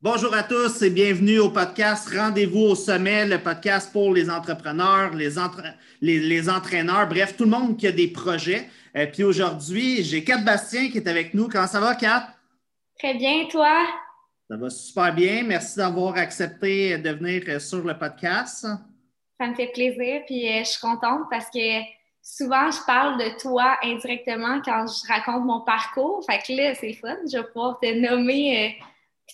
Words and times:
Bonjour 0.00 0.32
à 0.32 0.44
tous 0.44 0.80
et 0.82 0.90
bienvenue 0.90 1.40
au 1.40 1.50
podcast 1.50 2.08
Rendez-vous 2.14 2.60
au 2.60 2.74
sommet, 2.76 3.26
le 3.26 3.42
podcast 3.42 3.92
pour 3.92 4.14
les 4.14 4.30
entrepreneurs, 4.30 5.12
les, 5.12 5.28
les, 6.00 6.48
entraîneurs, 6.48 7.08
bref, 7.08 7.36
tout 7.36 7.42
le 7.42 7.50
monde 7.50 7.76
qui 7.76 7.88
a 7.88 7.90
des 7.90 8.06
projets. 8.06 8.68
Et 8.94 9.00
euh, 9.00 9.06
puis 9.12 9.24
aujourd'hui, 9.24 10.04
j'ai 10.04 10.22
Kat 10.22 10.38
Bastien 10.38 10.88
qui 10.88 10.98
est 10.98 11.08
avec 11.08 11.34
nous. 11.34 11.48
Comment 11.48 11.66
ça 11.66 11.80
va, 11.80 11.96
Kat? 11.96 12.28
Très 12.96 13.14
bien, 13.14 13.46
toi? 13.50 13.74
Ça 14.48 14.56
va 14.56 14.70
super 14.70 15.12
bien. 15.12 15.42
Merci 15.42 15.78
d'avoir 15.78 16.16
accepté 16.16 16.96
de 16.96 17.10
venir 17.10 17.42
euh, 17.48 17.58
sur 17.58 17.84
le 17.84 17.98
podcast. 17.98 18.68
Ça 19.40 19.46
me 19.48 19.54
fait 19.56 19.72
plaisir, 19.74 20.22
puis 20.26 20.48
euh, 20.48 20.60
je 20.60 20.68
suis 20.68 20.80
contente 20.80 21.22
parce 21.28 21.50
que 21.50 21.80
souvent, 22.22 22.70
je 22.70 22.86
parle 22.86 23.18
de 23.18 23.36
toi 23.40 23.76
indirectement 23.82 24.62
quand 24.64 24.86
je 24.86 25.12
raconte 25.12 25.44
mon 25.44 25.62
parcours. 25.62 26.24
Fait 26.24 26.38
que 26.38 26.56
là, 26.56 26.76
c'est 26.76 26.92
fun. 26.92 27.16
Je 27.28 27.38
vais 27.38 27.44
pouvoir 27.52 27.80
te 27.80 27.92
nommer 27.92 28.78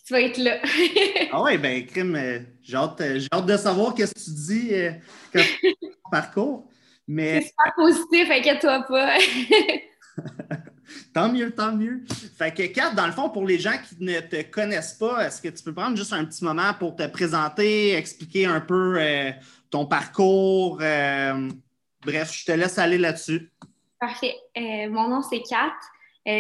tu 0.07 0.13
vas 0.13 0.21
être 0.21 0.39
là. 0.39 0.59
ah 1.33 1.43
oui, 1.43 1.59
ben, 1.59 1.85
crime, 1.87 2.17
euh, 2.17 2.41
j'ai 2.63 2.77
hâte, 2.77 3.01
de 3.01 3.57
savoir 3.57 3.95
qu'est-ce 3.95 4.15
que 4.15 4.21
tu 4.21 4.31
dis 4.31 4.75
euh, 4.75 4.91
quand 5.33 5.43
tu 5.61 5.75
ton 5.81 6.11
parcours. 6.11 6.69
Mais... 7.07 7.41
C'est 7.41 7.49
super 7.49 7.75
positif, 7.77 8.31
inquiète-toi 8.31 8.83
pas. 8.89 9.19
tant 11.15 11.29
mieux, 11.31 11.51
tant 11.51 11.73
mieux. 11.73 12.03
Fait 12.37 12.53
que, 12.53 12.67
Kat, 12.67 12.91
dans 12.91 13.07
le 13.07 13.13
fond, 13.13 13.31
pour 13.31 13.47
les 13.47 13.59
gens 13.59 13.77
qui 13.89 14.03
ne 14.03 14.21
te 14.21 14.43
connaissent 14.43 14.95
pas, 14.95 15.27
est-ce 15.27 15.41
que 15.41 15.49
tu 15.49 15.63
peux 15.63 15.75
prendre 15.75 15.97
juste 15.97 16.13
un 16.13 16.25
petit 16.25 16.45
moment 16.45 16.73
pour 16.79 16.97
te 16.97 17.07
présenter, 17.07 17.95
expliquer 17.95 18.47
un 18.47 18.61
peu 18.61 18.97
euh, 18.99 19.31
ton 19.71 19.87
parcours? 19.87 20.79
bref, 20.79 22.35
je 22.35 22.45
te 22.45 22.53
laisse 22.53 22.79
aller 22.79 22.99
là-dessus. 22.99 23.51
Parfait. 23.99 24.35
mon 24.57 25.09
nom, 25.09 25.23
c'est 25.23 25.41
Kat. 25.41 25.73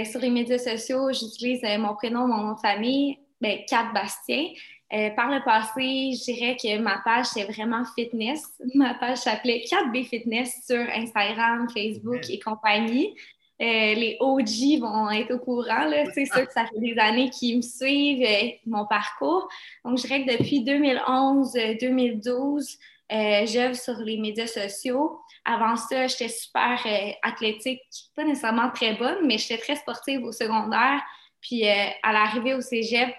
sur 0.04 0.20
les 0.20 0.30
médias 0.30 0.58
sociaux, 0.58 1.10
j'utilise 1.12 1.62
mon 1.78 1.94
prénom, 1.94 2.26
mon 2.26 2.42
nom 2.42 2.52
de 2.52 2.60
famille. 2.60 3.18
Ben, 3.44 3.60
Kat 3.68 3.92
Bastien. 3.92 4.48
Euh, 4.94 5.10
par 5.10 5.30
le 5.30 5.44
passé, 5.44 6.12
je 6.14 6.32
dirais 6.32 6.56
que 6.56 6.78
ma 6.78 7.02
page, 7.04 7.26
c'est 7.26 7.44
vraiment 7.44 7.84
fitness. 7.94 8.42
Ma 8.74 8.94
page 8.94 9.18
s'appelait 9.18 9.62
4B 9.70 10.06
Fitness 10.06 10.64
sur 10.66 10.80
Instagram, 10.80 11.68
Facebook 11.68 12.22
et 12.30 12.38
compagnie. 12.38 13.14
Euh, 13.60 13.94
les 13.94 14.16
OG 14.20 14.80
vont 14.80 15.10
être 15.10 15.34
au 15.34 15.40
courant. 15.40 15.90
C'est 16.14 16.24
sûr 16.24 16.46
que 16.46 16.52
ça 16.52 16.64
fait 16.64 16.80
des 16.80 16.96
années 16.98 17.28
qu'ils 17.28 17.58
me 17.58 17.62
suivent, 17.62 18.26
euh, 18.26 18.48
mon 18.64 18.86
parcours. 18.86 19.46
Donc, 19.84 19.98
je 19.98 20.06
dirais 20.06 20.24
que 20.24 20.38
depuis 20.38 20.64
2011-2012, 20.64 22.78
j'œuvre 23.46 23.76
sur 23.76 23.98
les 23.98 24.16
médias 24.16 24.46
sociaux. 24.46 25.20
Avant 25.44 25.76
ça, 25.76 26.06
j'étais 26.06 26.28
super 26.28 26.82
athlétique, 27.22 27.82
pas 28.16 28.24
nécessairement 28.24 28.70
très 28.70 28.94
bonne, 28.94 29.26
mais 29.26 29.36
j'étais 29.36 29.58
très 29.58 29.76
sportive 29.76 30.24
au 30.24 30.32
secondaire. 30.32 31.02
Puis 31.42 31.68
à 31.68 32.12
l'arrivée 32.12 32.54
au 32.54 32.62
cégep, 32.62 33.14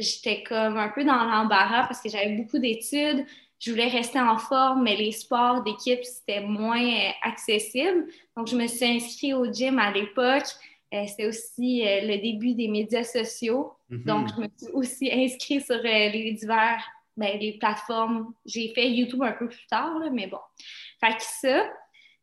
j'étais 0.00 0.42
comme 0.42 0.76
un 0.76 0.88
peu 0.88 1.04
dans 1.04 1.24
l'embarras 1.24 1.86
parce 1.86 2.00
que 2.00 2.08
j'avais 2.08 2.34
beaucoup 2.36 2.58
d'études. 2.58 3.24
Je 3.58 3.70
voulais 3.70 3.88
rester 3.88 4.18
en 4.18 4.38
forme, 4.38 4.84
mais 4.84 4.96
les 4.96 5.12
sports 5.12 5.62
d'équipe, 5.62 6.02
c'était 6.02 6.40
moins 6.40 6.82
euh, 6.82 7.10
accessible. 7.22 8.06
Donc, 8.34 8.48
je 8.48 8.56
me 8.56 8.66
suis 8.66 8.86
inscrite 8.86 9.34
au 9.34 9.52
gym 9.52 9.78
à 9.78 9.92
l'époque. 9.92 10.46
Euh, 10.94 11.04
c'était 11.06 11.26
aussi 11.26 11.86
euh, 11.86 12.00
le 12.00 12.16
début 12.22 12.54
des 12.54 12.68
médias 12.68 13.04
sociaux. 13.04 13.74
Mm-hmm. 13.90 14.04
Donc, 14.04 14.28
je 14.34 14.40
me 14.40 14.48
suis 14.56 14.72
aussi 14.72 15.10
inscrite 15.12 15.66
sur 15.66 15.76
les 15.76 16.32
divers, 16.32 16.82
ben, 17.18 17.38
les 17.38 17.58
plateformes. 17.58 18.32
J'ai 18.46 18.72
fait 18.74 18.90
YouTube 18.90 19.22
un 19.22 19.32
peu 19.32 19.46
plus 19.46 19.66
tard, 19.68 20.00
mais 20.10 20.26
bon. 20.26 20.40
Fait 20.98 21.14
que 21.14 21.22
ça, 21.22 21.70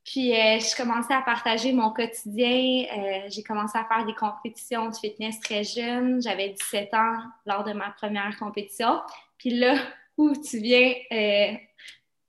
puis, 0.07 0.31
euh, 0.31 0.57
je 0.57 0.73
commençais 0.77 1.13
à 1.13 1.21
partager 1.21 1.73
mon 1.73 1.91
quotidien. 1.91 2.85
Euh, 2.97 3.27
j'ai 3.27 3.43
commencé 3.43 3.77
à 3.77 3.83
faire 3.83 4.05
des 4.05 4.13
compétitions 4.13 4.87
de 4.87 4.95
fitness 4.95 5.37
très 5.41 5.65
jeune. 5.65 6.21
J'avais 6.21 6.47
17 6.47 6.93
ans 6.93 7.17
lors 7.45 7.65
de 7.65 7.73
ma 7.73 7.89
première 7.89 8.37
compétition. 8.39 9.01
Puis 9.37 9.49
là 9.49 9.75
où 10.17 10.31
tu 10.33 10.59
viens 10.59 10.93
euh, 11.11 11.57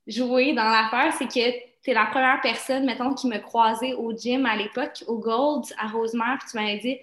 jouer 0.07 0.51
dans 0.53 0.65
l'affaire, 0.65 1.13
c'est 1.17 1.27
que 1.27 1.51
tu 1.81 1.91
es 1.91 1.93
la 1.93 2.07
première 2.07 2.41
personne, 2.41 2.85
mettons, 2.85 3.13
qui 3.13 3.27
me 3.27 3.37
croisait 3.37 3.93
au 3.93 4.11
gym 4.11 4.45
à 4.45 4.57
l'époque, 4.57 5.01
au 5.07 5.17
Gold, 5.17 5.63
à 5.77 5.87
Rosemère. 5.87 6.37
Puis 6.39 6.49
tu 6.51 6.57
m'avais 6.57 6.79
dit 6.79 6.97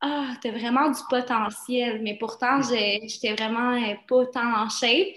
Ah, 0.00 0.34
tu 0.40 0.46
as 0.46 0.52
vraiment 0.52 0.88
du 0.88 1.00
potentiel. 1.10 2.00
Mais 2.00 2.14
pourtant, 2.16 2.60
j'étais 2.62 3.34
vraiment 3.34 3.76
pas 4.06 4.26
tant 4.26 4.54
en 4.54 4.68
shape. 4.68 5.16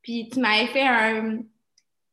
Puis 0.00 0.30
tu 0.32 0.40
m'avais 0.40 0.68
fait 0.68 0.86
un 0.86 1.40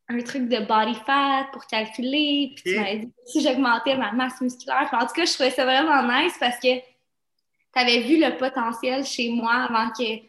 un 0.09 0.19
truc 0.21 0.49
de 0.49 0.59
body 0.59 0.95
fat 1.05 1.47
pour 1.51 1.65
calculer. 1.65 2.53
Puis 2.55 2.73
tu 2.73 2.79
m'avais 2.79 2.97
dit 2.99 3.13
si 3.25 3.41
j'augmentais 3.41 3.95
ma 3.95 4.11
masse 4.11 4.41
musculaire. 4.41 4.89
en 4.91 5.05
tout 5.05 5.13
cas, 5.13 5.25
je 5.25 5.33
trouvais 5.33 5.51
ça 5.51 5.63
vraiment 5.63 6.03
nice 6.03 6.35
parce 6.39 6.57
que 6.57 6.75
tu 6.75 7.79
avais 7.79 8.01
vu 8.01 8.19
le 8.19 8.37
potentiel 8.37 9.05
chez 9.05 9.29
moi 9.29 9.67
avant 9.69 9.89
que 9.91 10.21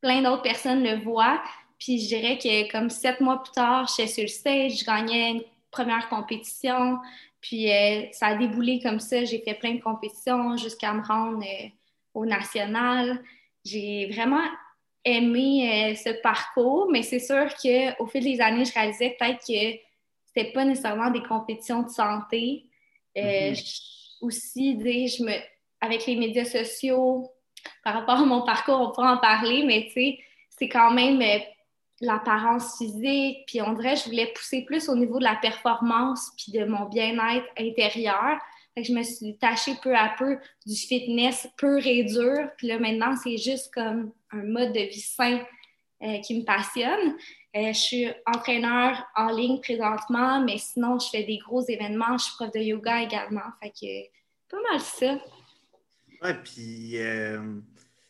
plein 0.00 0.22
d'autres 0.22 0.42
personnes 0.42 0.82
le 0.84 1.02
voient. 1.02 1.42
Puis 1.78 1.98
je 1.98 2.08
dirais 2.08 2.38
que 2.38 2.70
comme 2.70 2.90
sept 2.90 3.20
mois 3.20 3.42
plus 3.42 3.52
tard, 3.52 3.88
j'étais 3.88 4.08
sur 4.08 4.22
le 4.22 4.28
stage, 4.28 4.78
je 4.78 4.84
gagnais 4.84 5.30
une 5.30 5.42
première 5.70 6.08
compétition. 6.08 6.98
Puis 7.40 7.72
euh, 7.72 8.04
ça 8.12 8.28
a 8.28 8.34
déboulé 8.34 8.80
comme 8.82 9.00
ça. 9.00 9.24
J'ai 9.24 9.40
fait 9.40 9.54
plein 9.54 9.74
de 9.74 9.80
compétitions 9.80 10.56
jusqu'à 10.58 10.92
me 10.92 11.02
rendre 11.02 11.42
euh, 11.42 11.68
au 12.12 12.26
national. 12.26 13.22
J'ai 13.64 14.10
vraiment 14.12 14.42
aimé 15.04 15.92
euh, 15.92 15.94
ce 15.94 16.20
parcours, 16.22 16.88
mais 16.90 17.02
c'est 17.02 17.20
sûr 17.20 17.46
qu'au 17.54 18.06
fil 18.06 18.24
des 18.24 18.40
années, 18.40 18.64
je 18.64 18.72
réalisais 18.72 19.16
peut-être 19.18 19.40
que 19.40 19.78
c'était 20.26 20.52
pas 20.52 20.64
nécessairement 20.64 21.10
des 21.10 21.22
compétitions 21.22 21.82
de 21.82 21.88
santé. 21.88 22.66
Euh, 23.16 23.52
mm-hmm. 23.52 24.16
Aussi, 24.20 24.78
je 25.08 25.24
me, 25.24 25.32
avec 25.80 26.06
les 26.06 26.16
médias 26.16 26.44
sociaux, 26.44 27.30
par 27.82 27.94
rapport 27.94 28.20
à 28.20 28.24
mon 28.24 28.42
parcours, 28.42 28.80
on 28.80 28.92
pourra 28.92 29.14
en 29.14 29.18
parler, 29.18 29.64
mais 29.64 29.86
tu 29.86 29.92
sais, 29.92 30.18
c'est 30.50 30.68
quand 30.68 30.92
même 30.92 31.20
euh, 31.22 31.38
l'apparence 32.00 32.78
physique, 32.78 33.44
puis 33.46 33.62
on 33.62 33.72
dirait 33.72 33.94
que 33.94 34.00
je 34.00 34.04
voulais 34.06 34.32
pousser 34.34 34.62
plus 34.64 34.88
au 34.88 34.96
niveau 34.96 35.18
de 35.18 35.24
la 35.24 35.36
performance 35.36 36.30
puis 36.36 36.52
de 36.52 36.64
mon 36.64 36.86
bien-être 36.86 37.46
intérieur. 37.58 38.38
Fait 38.74 38.82
que 38.82 38.88
je 38.88 38.92
me 38.92 39.02
suis 39.02 39.32
détachée 39.32 39.74
peu 39.82 39.94
à 39.96 40.14
peu 40.16 40.38
du 40.66 40.76
fitness 40.76 41.48
pur 41.56 41.84
et 41.84 42.04
dur. 42.04 42.50
Puis 42.56 42.68
là, 42.68 42.78
maintenant, 42.78 43.16
c'est 43.16 43.36
juste 43.36 43.72
comme 43.74 44.12
un 44.32 44.42
mode 44.44 44.72
de 44.72 44.80
vie 44.80 45.00
sain 45.00 45.40
euh, 46.02 46.18
qui 46.20 46.38
me 46.38 46.44
passionne. 46.44 47.14
Euh, 47.56 47.72
je 47.72 47.78
suis 47.78 48.06
entraîneur 48.26 49.04
en 49.16 49.30
ligne 49.30 49.60
présentement, 49.60 50.40
mais 50.42 50.58
sinon, 50.58 50.98
je 50.98 51.08
fais 51.10 51.24
des 51.24 51.38
gros 51.38 51.62
événements. 51.66 52.16
Je 52.16 52.24
suis 52.24 52.34
prof 52.34 52.50
de 52.52 52.60
yoga 52.60 53.02
également. 53.02 53.50
Fait 53.60 53.70
que 53.70 54.08
pas 54.50 54.62
mal 54.70 54.80
ça. 54.80 55.18
Ouais, 56.22 56.34
puis 56.42 56.98
euh, 56.98 57.60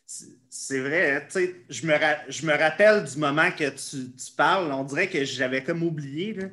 c'est 0.05 0.79
vrai, 0.79 1.15
hein, 1.15 1.21
tu 1.25 1.31
sais, 1.31 1.55
je 1.69 1.87
me, 1.87 1.93
je 2.29 2.45
me 2.45 2.57
rappelle 2.57 3.03
du 3.03 3.17
moment 3.17 3.49
que 3.51 3.69
tu, 3.69 4.13
tu 4.15 4.31
parles. 4.37 4.71
On 4.71 4.83
dirait 4.83 5.09
que 5.09 5.23
j'avais 5.23 5.63
comme 5.63 5.83
oublié, 5.83 6.33
là. 6.33 6.47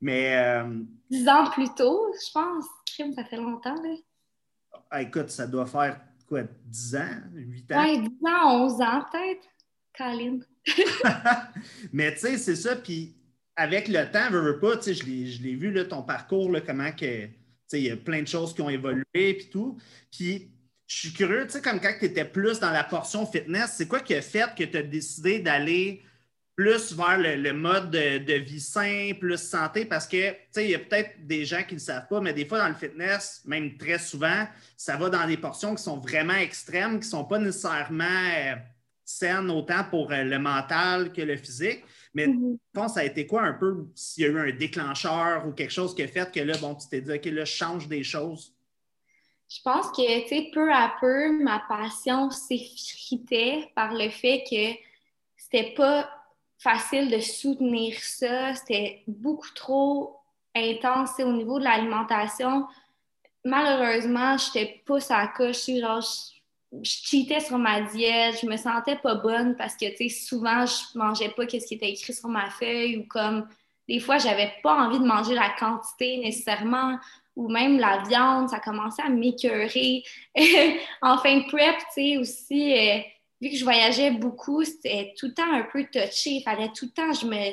mais. 0.00 0.62
Dix 1.10 1.28
ans 1.28 1.50
plus 1.50 1.72
tôt, 1.74 2.12
je 2.14 2.32
pense. 2.32 2.64
Crime, 2.86 3.14
ça 3.14 3.24
fait 3.24 3.36
longtemps, 3.36 3.82
là. 3.82 3.94
Ah, 4.90 5.02
écoute, 5.02 5.30
ça 5.30 5.46
doit 5.46 5.66
faire 5.66 5.98
quoi, 6.26 6.42
10 6.66 6.96
ans, 6.96 7.20
8 7.34 7.72
ans? 7.72 7.84
Oui, 7.84 8.00
10 8.00 8.08
ans, 8.26 8.64
11 8.64 8.80
ans 8.80 9.04
peut-être. 9.10 9.48
Colin. 9.96 10.40
Mais 11.92 12.12
tu 12.14 12.20
sais, 12.20 12.38
c'est 12.38 12.56
ça. 12.56 12.76
Puis 12.76 13.14
avec 13.56 13.88
le 13.88 14.10
temps, 14.10 14.30
veux, 14.30 14.40
veux 14.40 14.58
pas, 14.58 14.76
tu 14.76 14.94
sais, 14.94 14.94
je 14.94 15.42
l'ai 15.42 15.54
vu, 15.54 15.70
là, 15.70 15.84
ton 15.84 16.02
parcours, 16.02 16.50
là, 16.50 16.60
comment 16.60 16.90
que, 16.90 17.26
tu 17.26 17.32
sais, 17.68 17.80
il 17.80 17.84
y 17.84 17.90
a 17.90 17.96
plein 17.96 18.22
de 18.22 18.28
choses 18.28 18.54
qui 18.54 18.62
ont 18.62 18.70
évolué, 18.70 19.04
puis 19.12 19.48
tout. 19.50 19.78
Puis 20.10 20.50
je 20.86 20.96
suis 20.96 21.12
curieux, 21.12 21.46
tu 21.46 21.52
sais, 21.52 21.62
comme 21.62 21.80
quand 21.80 21.94
tu 21.98 22.06
étais 22.06 22.24
plus 22.24 22.58
dans 22.58 22.70
la 22.70 22.84
portion 22.84 23.26
fitness, 23.26 23.74
c'est 23.76 23.88
quoi 23.88 24.00
qui 24.00 24.14
a 24.14 24.22
fait 24.22 24.54
que 24.56 24.64
tu 24.64 24.76
as 24.76 24.82
décidé 24.82 25.38
d'aller 25.38 26.02
plus 26.56 26.92
vers 26.92 27.18
le, 27.18 27.52
mode 27.52 27.90
de, 27.90 28.34
vie 28.34 28.60
sain, 28.60 29.10
plus 29.18 29.38
santé, 29.38 29.84
parce 29.84 30.06
que, 30.06 30.30
tu 30.30 30.36
sais, 30.52 30.64
il 30.64 30.70
y 30.70 30.74
a 30.74 30.78
peut-être 30.78 31.26
des 31.26 31.44
gens 31.44 31.62
qui 31.62 31.74
ne 31.74 31.80
le 31.80 31.84
savent 31.84 32.06
pas, 32.06 32.20
mais 32.20 32.32
des 32.32 32.46
fois, 32.46 32.58
dans 32.58 32.68
le 32.68 32.74
fitness, 32.74 33.42
même 33.44 33.76
très 33.76 33.98
souvent, 33.98 34.46
ça 34.76 34.96
va 34.96 35.10
dans 35.10 35.26
des 35.26 35.36
portions 35.36 35.74
qui 35.74 35.82
sont 35.82 35.98
vraiment 35.98 36.34
extrêmes, 36.34 37.00
qui 37.00 37.06
ne 37.06 37.10
sont 37.10 37.24
pas 37.24 37.38
nécessairement 37.38 38.04
euh, 38.04 38.54
saines 39.04 39.50
autant 39.50 39.82
pour 39.90 40.12
euh, 40.12 40.22
le 40.22 40.38
mental 40.38 41.12
que 41.12 41.22
le 41.22 41.36
physique. 41.36 41.82
Mais 42.14 42.28
mm 42.28 42.58
ça 42.88 43.00
a 43.00 43.04
été 43.04 43.26
quoi 43.26 43.42
un 43.42 43.52
peu, 43.52 43.86
s'il 43.94 44.24
y 44.24 44.26
a 44.26 44.30
eu 44.30 44.50
un 44.50 44.52
déclencheur 44.52 45.46
ou 45.46 45.52
quelque 45.52 45.72
chose 45.72 45.94
qui 45.94 46.02
a 46.02 46.08
fait 46.08 46.30
que 46.32 46.40
là, 46.40 46.56
bon, 46.58 46.74
tu 46.74 46.88
t'es 46.88 47.00
dit, 47.00 47.12
OK, 47.12 47.24
là, 47.26 47.44
je 47.44 47.52
change 47.52 47.88
des 47.88 48.02
choses? 48.02 48.52
Je 49.48 49.60
pense 49.62 49.86
que, 49.92 50.22
tu 50.22 50.28
sais, 50.28 50.50
peu 50.52 50.72
à 50.72 50.94
peu, 51.00 51.42
ma 51.42 51.62
passion 51.68 52.30
s'effritait 52.30 53.70
par 53.76 53.94
le 53.94 54.10
fait 54.10 54.42
que 54.50 54.78
c'était 55.36 55.72
pas 55.76 56.10
facile 56.64 57.10
de 57.10 57.20
soutenir 57.20 57.94
ça. 58.00 58.54
C'était 58.54 59.02
beaucoup 59.06 59.52
trop 59.54 60.16
intense 60.56 61.20
au 61.20 61.30
niveau 61.30 61.58
de 61.58 61.64
l'alimentation. 61.64 62.66
Malheureusement, 63.44 64.36
j'étais 64.38 64.82
pas 64.86 64.98
à 65.10 65.28
coche. 65.28 65.66
Genre, 65.66 66.00
je, 66.00 66.78
je 66.82 66.90
cheatais 66.90 67.40
sur 67.40 67.58
ma 67.58 67.82
diète. 67.82 68.38
Je 68.40 68.46
me 68.46 68.56
sentais 68.56 68.96
pas 68.96 69.14
bonne 69.14 69.54
parce 69.56 69.76
que, 69.76 69.86
souvent, 70.08 70.64
je 70.64 70.98
mangeais 70.98 71.28
pas 71.28 71.42
ce 71.46 71.66
qui 71.66 71.74
était 71.74 71.90
écrit 71.90 72.14
sur 72.14 72.28
ma 72.28 72.48
feuille 72.48 72.96
ou 72.96 73.06
comme 73.06 73.46
des 73.86 74.00
fois, 74.00 74.16
j'avais 74.16 74.50
pas 74.62 74.74
envie 74.74 74.98
de 74.98 75.04
manger 75.04 75.34
la 75.34 75.50
quantité 75.58 76.16
nécessairement 76.16 76.98
ou 77.36 77.48
même 77.48 77.78
la 77.78 78.02
viande, 78.08 78.48
ça 78.48 78.60
commençait 78.60 79.02
à 79.02 79.08
m'écœurer. 79.08 80.02
en 81.02 81.18
fin 81.18 81.38
de 81.38 81.46
prep, 81.48 81.76
tu 81.78 81.84
sais, 81.94 82.16
aussi, 82.16 82.72
euh, 82.72 83.00
vu 83.44 83.50
que 83.50 83.56
je 83.56 83.64
voyageais 83.64 84.10
beaucoup, 84.10 84.64
c'était 84.64 85.12
tout 85.18 85.26
le 85.26 85.34
temps 85.34 85.52
un 85.52 85.64
peu 85.64 85.84
touché. 85.84 86.30
Il 86.30 86.42
fallait 86.42 86.70
tout 86.74 86.86
le 86.86 86.90
temps, 86.90 87.12
je 87.12 87.26
me. 87.26 87.50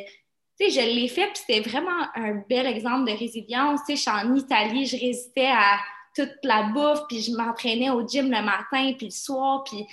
Tu 0.59 0.69
sais, 0.69 0.81
je 0.81 0.95
l'ai 0.95 1.07
fait, 1.07 1.27
puis 1.27 1.43
c'était 1.45 1.67
vraiment 1.67 2.07
un 2.15 2.43
bel 2.47 2.65
exemple 2.65 3.11
de 3.11 3.17
résilience. 3.17 3.81
Tu 3.81 3.95
sais, 3.95 3.95
je 3.95 4.01
suis 4.01 4.27
en 4.27 4.35
Italie, 4.35 4.85
je 4.85 4.97
résistais 4.97 5.47
à 5.47 5.79
toute 6.15 6.37
la 6.43 6.63
bouffe, 6.63 7.01
puis 7.09 7.21
je 7.21 7.31
m'entraînais 7.31 7.89
au 7.89 8.07
gym 8.07 8.25
le 8.25 8.41
matin, 8.41 8.93
puis 8.97 9.07
le 9.07 9.11
soir, 9.11 9.63
puis 9.63 9.85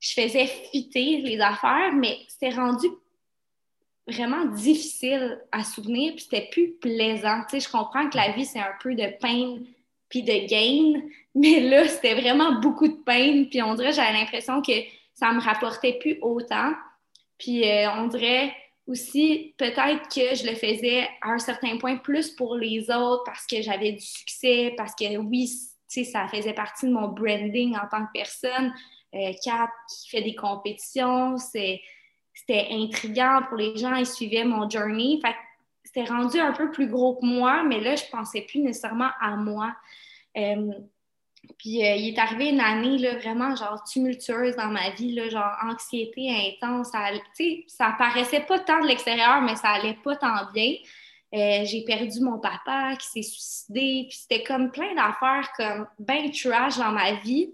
je 0.00 0.12
faisais 0.12 0.46
fitter 0.46 1.18
les 1.22 1.40
affaires, 1.40 1.92
mais 1.92 2.18
c'était 2.28 2.54
rendu 2.54 2.88
vraiment 4.06 4.46
difficile 4.46 5.40
à 5.52 5.64
souvenir, 5.64 6.14
puis 6.14 6.22
c'était 6.22 6.48
plus 6.50 6.72
plaisant. 6.72 7.42
Tu 7.48 7.60
sais, 7.60 7.66
je 7.66 7.70
comprends 7.70 8.08
que 8.08 8.16
la 8.16 8.32
vie, 8.32 8.44
c'est 8.44 8.60
un 8.60 8.74
peu 8.80 8.94
de 8.94 9.06
pain 9.20 9.58
puis 10.08 10.22
de 10.22 10.46
gain, 10.46 11.02
mais 11.34 11.60
là, 11.60 11.88
c'était 11.88 12.14
vraiment 12.14 12.60
beaucoup 12.60 12.88
de 12.88 13.02
peine, 13.04 13.48
puis 13.48 13.60
on 13.62 13.74
dirait, 13.74 13.92
j'avais 13.92 14.12
l'impression 14.12 14.62
que 14.62 14.72
ça 15.16 15.32
me 15.32 15.40
rapportait 15.40 15.98
plus 15.98 16.18
autant. 16.22 16.72
Puis 17.38 17.68
euh, 17.68 17.90
on 17.92 18.06
dirait 18.06 18.54
aussi, 18.86 19.54
peut-être 19.58 20.08
que 20.08 20.36
je 20.36 20.46
le 20.46 20.54
faisais 20.54 21.08
à 21.22 21.30
un 21.30 21.38
certain 21.38 21.76
point 21.78 21.96
plus 21.96 22.30
pour 22.30 22.56
les 22.56 22.90
autres 22.90 23.24
parce 23.24 23.46
que 23.46 23.60
j'avais 23.62 23.92
du 23.92 24.04
succès, 24.04 24.74
parce 24.76 24.94
que 24.94 25.16
oui, 25.16 25.50
ça 25.88 26.28
faisait 26.28 26.52
partie 26.52 26.86
de 26.86 26.92
mon 26.92 27.08
branding 27.08 27.76
en 27.76 27.88
tant 27.90 28.04
que 28.06 28.12
personne. 28.12 28.72
Euh, 29.14 29.32
Kat 29.42 29.70
qui 29.88 30.10
fait 30.10 30.22
des 30.22 30.34
compétitions, 30.34 31.38
c'était 31.38 31.80
intriguant 32.70 33.40
pour 33.48 33.56
les 33.56 33.76
gens, 33.76 33.94
ils 33.94 34.06
suivaient 34.06 34.44
mon 34.44 34.68
journey. 34.68 35.18
Fait 35.24 35.34
c'était 35.82 36.04
rendu 36.04 36.38
un 36.38 36.52
peu 36.52 36.70
plus 36.70 36.88
gros 36.88 37.14
que 37.16 37.24
moi, 37.24 37.62
mais 37.62 37.80
là, 37.80 37.96
je 37.96 38.04
pensais 38.10 38.42
plus 38.42 38.60
nécessairement 38.60 39.10
à 39.20 39.36
moi. 39.36 39.74
Euh, 40.36 40.72
puis 41.58 41.84
euh, 41.84 41.94
il 41.96 42.08
est 42.08 42.18
arrivé 42.18 42.50
une 42.50 42.60
année 42.60 42.98
là, 42.98 43.16
vraiment 43.16 43.54
genre 43.56 43.82
tumultueuse 43.84 44.56
dans 44.56 44.68
ma 44.68 44.90
vie, 44.90 45.12
là, 45.12 45.28
genre 45.28 45.52
anxiété 45.62 46.28
intense. 46.30 46.90
Ça, 46.90 47.10
ça 47.66 47.94
paraissait 47.98 48.40
pas 48.40 48.58
tant 48.58 48.80
de 48.80 48.86
l'extérieur, 48.86 49.40
mais 49.42 49.56
ça 49.56 49.70
allait 49.70 49.98
pas 50.02 50.16
tant 50.16 50.50
bien. 50.52 50.74
Euh, 51.34 51.64
j'ai 51.64 51.84
perdu 51.84 52.20
mon 52.20 52.38
papa 52.38 52.96
qui 52.96 53.06
s'est 53.08 53.28
suicidé, 53.28 54.06
puis 54.08 54.18
c'était 54.18 54.44
comme 54.44 54.70
plein 54.70 54.94
d'affaires 54.94 55.50
comme 55.56 55.86
ben 55.98 56.30
trash 56.30 56.78
dans 56.78 56.92
ma 56.92 57.14
vie. 57.14 57.52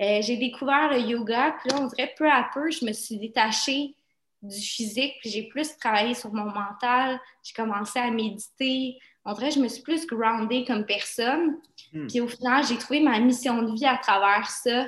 j'ai 0.00 0.36
découvert 0.36 0.92
le 0.92 1.00
yoga, 1.00 1.56
puis 1.60 1.70
là, 1.70 1.80
on 1.80 1.86
dirait 1.86 2.14
peu 2.16 2.30
à 2.30 2.48
peu, 2.54 2.70
je 2.70 2.84
me 2.84 2.92
suis 2.92 3.18
détachée 3.18 3.94
du 4.42 4.60
physique, 4.60 5.14
puis 5.20 5.30
j'ai 5.30 5.42
plus 5.44 5.76
travaillé 5.78 6.14
sur 6.14 6.32
mon 6.32 6.44
mental, 6.44 7.20
j'ai 7.42 7.54
commencé 7.54 7.98
à 7.98 8.10
méditer. 8.10 8.98
En 9.28 9.34
vrai, 9.34 9.50
je 9.50 9.60
me 9.60 9.68
suis 9.68 9.82
plus 9.82 10.06
groundée 10.06 10.64
comme 10.64 10.86
personne. 10.86 11.58
Hmm. 11.92 12.06
Puis 12.06 12.18
au 12.22 12.28
final, 12.28 12.64
j'ai 12.66 12.78
trouvé 12.78 13.00
ma 13.00 13.20
mission 13.20 13.60
de 13.60 13.74
vie 13.74 13.84
à 13.84 13.98
travers 13.98 14.48
ça. 14.48 14.86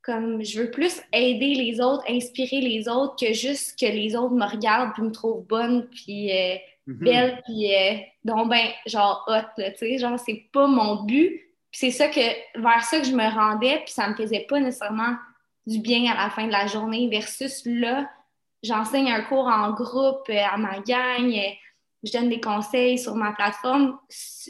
Comme 0.00 0.44
je 0.44 0.60
veux 0.60 0.70
plus 0.70 1.02
aider 1.12 1.54
les 1.54 1.80
autres, 1.80 2.04
inspirer 2.08 2.60
les 2.60 2.88
autres 2.88 3.16
que 3.16 3.32
juste 3.32 3.76
que 3.76 3.86
les 3.86 4.14
autres 4.14 4.34
me 4.34 4.48
regardent 4.48 4.92
puis 4.92 5.02
me 5.02 5.10
trouvent 5.10 5.44
bonne 5.44 5.88
puis 5.88 6.30
euh, 6.30 6.54
mhm. 6.86 6.98
belle 6.98 7.42
puis 7.44 7.74
euh, 7.74 7.96
donc 8.24 8.48
ben 8.48 8.68
genre 8.86 9.26
hot 9.28 9.60
tu 9.60 9.76
sais 9.76 9.98
genre 9.98 10.18
c'est 10.18 10.48
pas 10.52 10.66
mon 10.66 11.02
but 11.02 11.28
puis 11.70 11.80
c'est 11.80 11.90
ça 11.90 12.08
que 12.08 12.20
vers 12.58 12.82
ça 12.84 13.00
que 13.00 13.06
je 13.06 13.12
me 13.12 13.28
rendais 13.28 13.82
puis 13.84 13.92
ça 13.92 14.08
me 14.08 14.14
faisait 14.14 14.46
pas 14.48 14.58
nécessairement 14.58 15.16
du 15.66 15.80
bien 15.80 16.10
à 16.10 16.14
la 16.14 16.30
fin 16.30 16.46
de 16.46 16.52
la 16.52 16.66
journée 16.66 17.08
versus 17.08 17.62
là 17.66 18.08
j'enseigne 18.62 19.10
un 19.10 19.22
cours 19.22 19.46
en 19.46 19.72
groupe 19.72 20.28
euh, 20.28 20.44
à 20.50 20.56
ma 20.56 20.80
gang, 20.80 21.34
je 22.02 22.12
donne 22.12 22.28
des 22.28 22.40
conseils 22.40 22.98
sur 22.98 23.14
ma 23.14 23.32
plateforme, 23.32 23.98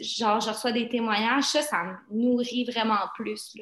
genre 0.00 0.40
je 0.40 0.50
reçois 0.50 0.72
des 0.72 0.88
témoignages, 0.88 1.44
ça, 1.44 1.62
ça 1.62 1.82
me 2.10 2.22
nourrit 2.22 2.64
vraiment 2.64 3.08
plus. 3.14 3.56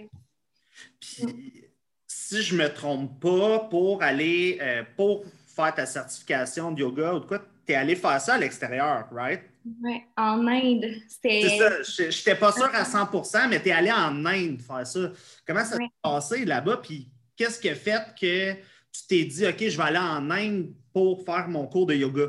Puis, 1.01 1.69
si 2.07 2.43
je 2.43 2.55
me 2.55 2.73
trompe 2.73 3.21
pas, 3.21 3.61
pour 3.71 4.03
aller, 4.03 4.59
euh, 4.61 4.83
pour 4.97 5.25
faire 5.47 5.75
ta 5.75 5.87
certification 5.87 6.73
de 6.73 6.81
yoga 6.81 7.15
ou 7.15 7.21
de 7.21 7.25
quoi, 7.25 7.39
tu 7.67 7.73
es 7.73 7.75
allé 7.75 7.97
faire 7.97 8.21
ça 8.21 8.35
à 8.35 8.39
l'extérieur, 8.39 9.09
right? 9.11 9.43
Oui, 9.83 10.03
en 10.17 10.47
Inde. 10.47 10.87
C'est 11.09 11.59
ça, 11.59 11.83
je 11.83 12.05
n'étais 12.05 12.35
pas 12.35 12.53
sûr 12.53 12.71
à 12.73 12.85
100% 12.85 13.49
mais 13.49 13.61
tu 13.61 13.69
es 13.69 13.73
allé 13.73 13.93
en 13.93 14.25
Inde 14.25 14.61
faire 14.63 14.87
ça. 14.87 15.13
Comment 15.47 15.65
ça 15.65 15.77
s'est 15.77 15.91
passé 16.03 16.45
là-bas? 16.45 16.79
Puis 16.79 17.11
qu'est-ce 17.37 17.61
qui 17.61 17.69
a 17.69 17.75
fait 17.75 18.03
que 18.19 18.53
tu 18.55 19.07
t'es 19.09 19.25
dit, 19.25 19.47
OK, 19.47 19.69
je 19.69 19.77
vais 19.77 19.83
aller 19.83 19.99
en 19.99 20.31
Inde 20.31 20.73
pour 20.93 21.25
faire 21.25 21.49
mon 21.49 21.67
cours 21.67 21.87
de 21.87 21.95
yoga? 21.95 22.29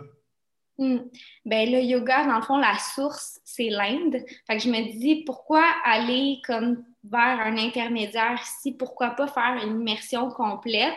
Hmm. 0.79 0.99
Ben, 1.43 1.69
le 1.69 1.81
yoga, 1.81 2.25
dans 2.25 2.37
le 2.37 2.41
fond, 2.41 2.57
la 2.57 2.77
source, 2.77 3.41
c'est 3.43 3.67
l'Inde. 3.67 4.23
Fait 4.47 4.55
que 4.55 4.63
je 4.63 4.69
me 4.69 4.97
dis, 4.97 5.25
pourquoi 5.25 5.61
aller 5.83 6.39
comme 6.47 6.85
vers 7.03 7.41
un 7.41 7.57
intermédiaire 7.57 8.39
ici? 8.41 8.71
Pourquoi 8.71 9.09
pas 9.09 9.27
faire 9.27 9.59
une 9.61 9.81
immersion 9.81 10.31
complète? 10.31 10.95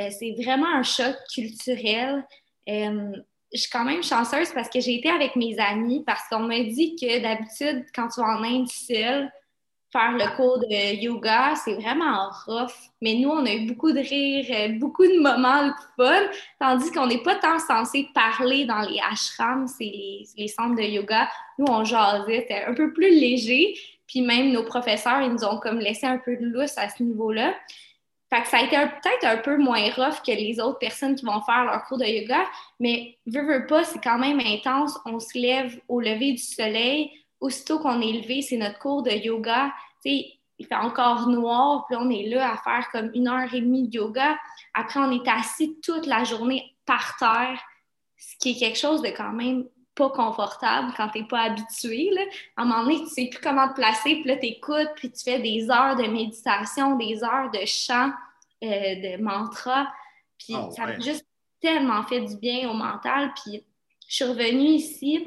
Euh, 0.00 0.08
c'est 0.10 0.34
vraiment 0.42 0.66
un 0.74 0.82
choc 0.82 1.14
culturel. 1.32 2.26
Euh, 2.68 3.12
je 3.54 3.60
suis 3.60 3.70
quand 3.70 3.84
même 3.84 4.02
chanceuse 4.02 4.50
parce 4.52 4.68
que 4.68 4.80
j'ai 4.80 4.96
été 4.96 5.08
avec 5.08 5.36
mes 5.36 5.56
amis 5.60 6.02
parce 6.04 6.28
qu'on 6.28 6.40
m'a 6.40 6.64
dit 6.64 6.96
que 7.00 7.22
d'habitude, 7.22 7.86
quand 7.94 8.08
tu 8.08 8.20
vas 8.20 8.36
en 8.36 8.42
Inde 8.42 8.68
seule, 8.68 9.30
faire 9.92 10.12
le 10.12 10.36
cours 10.36 10.58
de 10.58 10.94
yoga, 11.02 11.54
c'est 11.56 11.74
vraiment 11.74 12.30
rough. 12.46 12.72
Mais 13.00 13.14
nous, 13.14 13.30
on 13.30 13.44
a 13.44 13.52
eu 13.52 13.66
beaucoup 13.66 13.92
de 13.92 13.98
rire, 13.98 14.46
euh, 14.50 14.78
beaucoup 14.78 15.06
de 15.06 15.18
moments 15.18 15.66
de 15.66 15.72
fun, 15.96 16.22
tandis 16.60 16.90
qu'on 16.92 17.06
n'est 17.06 17.22
pas 17.22 17.34
tant 17.36 17.58
censé 17.58 18.08
parler 18.14 18.64
dans 18.64 18.80
les 18.80 19.00
ashrams, 19.10 19.66
c'est 19.66 19.92
les, 20.36 20.48
centres 20.48 20.76
de 20.76 20.82
yoga. 20.82 21.28
Nous, 21.58 21.66
on 21.68 21.84
jasait, 21.84 22.40
c'était 22.40 22.64
un 22.64 22.74
peu 22.74 22.92
plus 22.92 23.10
léger. 23.10 23.74
Puis 24.06 24.22
même 24.22 24.52
nos 24.52 24.64
professeurs, 24.64 25.22
ils 25.22 25.32
nous 25.32 25.44
ont 25.44 25.58
comme 25.58 25.78
laissé 25.78 26.06
un 26.06 26.18
peu 26.18 26.36
de 26.36 26.44
lousse 26.44 26.78
à 26.78 26.88
ce 26.88 27.02
niveau-là. 27.02 27.54
Fait 28.32 28.42
que 28.42 28.48
ça 28.48 28.58
a 28.58 28.62
été 28.62 28.76
peut-être 28.76 29.24
un 29.24 29.38
peu 29.38 29.56
moins 29.56 29.90
rough 29.96 30.22
que 30.24 30.30
les 30.30 30.60
autres 30.60 30.78
personnes 30.78 31.16
qui 31.16 31.24
vont 31.24 31.40
faire 31.40 31.64
leur 31.64 31.82
cours 31.84 31.98
de 31.98 32.04
yoga, 32.04 32.44
mais 32.78 33.16
veux, 33.26 33.44
veux 33.44 33.66
pas, 33.66 33.82
c'est 33.82 34.02
quand 34.02 34.18
même 34.18 34.38
intense. 34.38 34.96
On 35.04 35.18
se 35.18 35.36
lève 35.36 35.80
au 35.88 36.00
lever 36.00 36.32
du 36.32 36.42
soleil, 36.42 37.10
aussitôt 37.40 37.78
qu'on 37.78 38.00
est 38.00 38.12
levé, 38.12 38.42
c'est 38.42 38.56
notre 38.56 38.78
cours 38.78 39.02
de 39.02 39.10
yoga. 39.10 39.72
sais, 40.02 40.40
il 40.58 40.66
fait 40.66 40.74
encore 40.74 41.26
noir, 41.28 41.86
puis 41.86 41.96
on 41.98 42.10
est 42.10 42.28
là 42.28 42.52
à 42.52 42.56
faire 42.58 42.86
comme 42.92 43.10
une 43.14 43.28
heure 43.28 43.52
et 43.52 43.62
demie 43.62 43.88
de 43.88 43.96
yoga. 43.96 44.38
Après, 44.74 45.00
on 45.00 45.10
est 45.10 45.26
assis 45.26 45.78
toute 45.82 46.06
la 46.06 46.22
journée 46.24 46.76
par 46.84 47.16
terre, 47.16 47.58
ce 48.18 48.36
qui 48.38 48.50
est 48.50 48.58
quelque 48.58 48.78
chose 48.78 49.00
de 49.00 49.08
quand 49.08 49.32
même 49.32 49.64
pas 49.94 50.10
confortable 50.10 50.92
quand 50.96 51.08
tu 51.08 51.20
n'es 51.20 51.26
pas 51.26 51.40
habitué. 51.40 52.10
Là. 52.12 52.22
À 52.56 52.62
un 52.62 52.64
moment 52.66 52.82
donné, 52.82 52.96
tu 52.96 53.02
ne 53.04 53.08
sais 53.08 53.26
plus 53.28 53.40
comment 53.40 53.68
te 53.68 53.74
placer, 53.74 54.16
puis 54.16 54.24
là, 54.24 54.36
tu 54.36 54.46
écoutes, 54.46 54.90
puis 54.96 55.10
tu 55.10 55.22
fais 55.24 55.38
des 55.38 55.70
heures 55.70 55.96
de 55.96 56.06
méditation, 56.06 56.96
des 56.96 57.24
heures 57.24 57.50
de 57.50 57.64
chant, 57.64 58.10
euh, 58.62 58.68
de 58.68 59.22
mantra. 59.22 59.90
Puis 60.38 60.54
ah 60.54 60.68
ça 60.72 60.86
m'a 60.86 61.00
juste 61.00 61.26
tellement 61.60 62.02
fait 62.04 62.20
du 62.20 62.36
bien 62.36 62.68
au 62.70 62.74
mental. 62.74 63.32
Puis 63.42 63.64
je 64.08 64.14
suis 64.14 64.24
revenue 64.24 64.72
ici, 64.72 65.26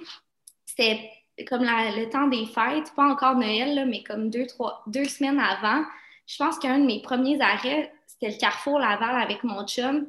c'était 0.66 1.10
comme 1.48 1.63
le 1.63 2.10
temps 2.10 2.28
des 2.28 2.46
fêtes, 2.46 2.94
pas 2.96 3.06
encore 3.06 3.36
Noël, 3.36 3.88
mais 3.90 4.04
comme 4.04 4.30
deux, 4.30 4.46
trois, 4.48 4.84
deux 4.88 5.06
semaines 5.06 5.40
avant, 5.40 5.84
je 6.28 6.38
pense 6.38 6.60
qu'un 6.60 6.80
de 6.80 6.86
mes 6.86 7.02
premiers 7.02 7.42
arrêts, 7.42 7.92
c'était 8.08 8.32
le 8.32 8.38
Carrefour 8.38 8.80
Laval 8.80 9.22
avec 9.22 9.44
mon 9.44 9.66
chum. 9.66 10.08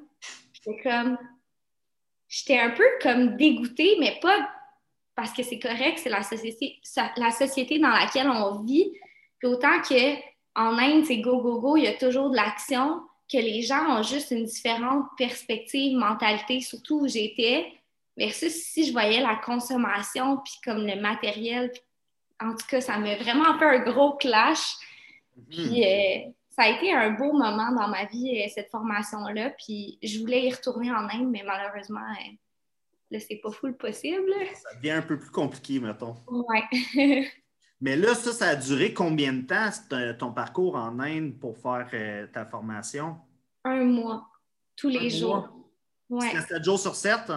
J'étais 0.52 0.81
comme. 0.83 1.19
J'étais 2.28 2.59
un 2.59 2.71
peu 2.71 2.85
comme 3.00 3.37
dégoûtée, 3.37 3.97
mais 4.00 4.19
pas 4.21 4.49
parce 5.14 5.33
que 5.33 5.43
c'est 5.43 5.59
correct, 5.59 6.00
c'est 6.02 6.11
la 6.11 6.23
société, 6.23 6.81
la 7.16 7.31
société 7.31 7.78
dans 7.78 7.90
laquelle 7.90 8.28
on 8.28 8.62
vit. 8.62 8.90
Puis 9.38 9.49
autant 9.49 9.81
qu'en 9.81 10.78
Inde, 10.78 11.04
c'est 11.04 11.19
go, 11.19 11.40
go, 11.40 11.61
go, 11.61 11.76
il 11.76 11.85
y 11.85 11.87
a 11.87 11.95
toujours 11.95 12.31
de 12.31 12.37
l'action, 12.37 13.00
que 13.31 13.38
les 13.38 13.62
gens 13.62 13.99
ont 13.99 14.02
juste 14.02 14.33
une 14.33 14.45
différente 14.45 15.07
perspective, 15.16 15.97
mentalité, 15.97 16.61
surtout 16.61 17.00
où 17.00 17.09
j'étais. 17.09 17.66
Versus 18.16 18.52
si 18.52 18.87
je 18.87 18.92
voyais 18.92 19.21
la 19.21 19.37
consommation, 19.37 20.38
puis 20.38 20.54
comme 20.64 20.87
le 20.87 21.00
matériel, 21.00 21.71
en 22.40 22.54
tout 22.54 22.66
cas, 22.68 22.80
ça 22.80 22.99
m'a 22.99 23.16
vraiment 23.16 23.59
fait 23.59 23.64
un 23.64 23.78
gros 23.80 24.16
clash. 24.16 24.76
Mhm. 25.37 25.44
Puis 25.49 25.85
euh, 25.85 26.30
ça 26.50 26.62
a 26.62 26.68
été 26.71 26.92
un 26.92 27.11
beau 27.11 27.33
moment 27.33 27.73
dans 27.73 27.88
ma 27.88 28.04
vie, 28.06 28.40
euh, 28.40 28.49
cette 28.54 28.71
formation-là. 28.71 29.50
Puis 29.50 29.99
je 30.02 30.21
voulais 30.21 30.47
y 30.47 30.52
retourner 30.52 30.90
en 30.90 31.09
Inde, 31.09 31.30
mais 31.30 31.42
malheureusement, 31.44 32.00
euh, 32.00 32.33
là, 33.11 33.18
c'est 33.21 33.40
pas 33.42 33.50
full 33.50 33.76
possible. 33.76 34.33
Ça 34.54 34.76
devient 34.76 34.92
un 34.92 35.02
peu 35.02 35.18
plus 35.18 35.30
compliqué, 35.30 35.80
mettons. 35.80 36.16
Ouais. 36.28 37.28
mais 37.80 37.97
là, 37.97 38.14
ça, 38.14 38.33
ça 38.33 38.49
a 38.49 38.56
duré 38.56 38.92
combien 38.94 39.33
de 39.33 39.42
temps, 39.42 39.71
ton 40.18 40.33
parcours 40.33 40.76
en 40.76 40.99
Inde 41.00 41.38
pour 41.38 41.56
faire 41.59 41.88
ta 42.33 42.44
formation? 42.47 43.16
Un 43.64 43.85
mois, 43.85 44.28
tous 44.76 44.88
les 44.88 45.11
jours. 45.11 45.49
Ouais. 46.11 46.28
C'était 46.28 46.54
7 46.54 46.64
jours 46.64 46.78
sur 46.78 46.94
7? 46.94 47.33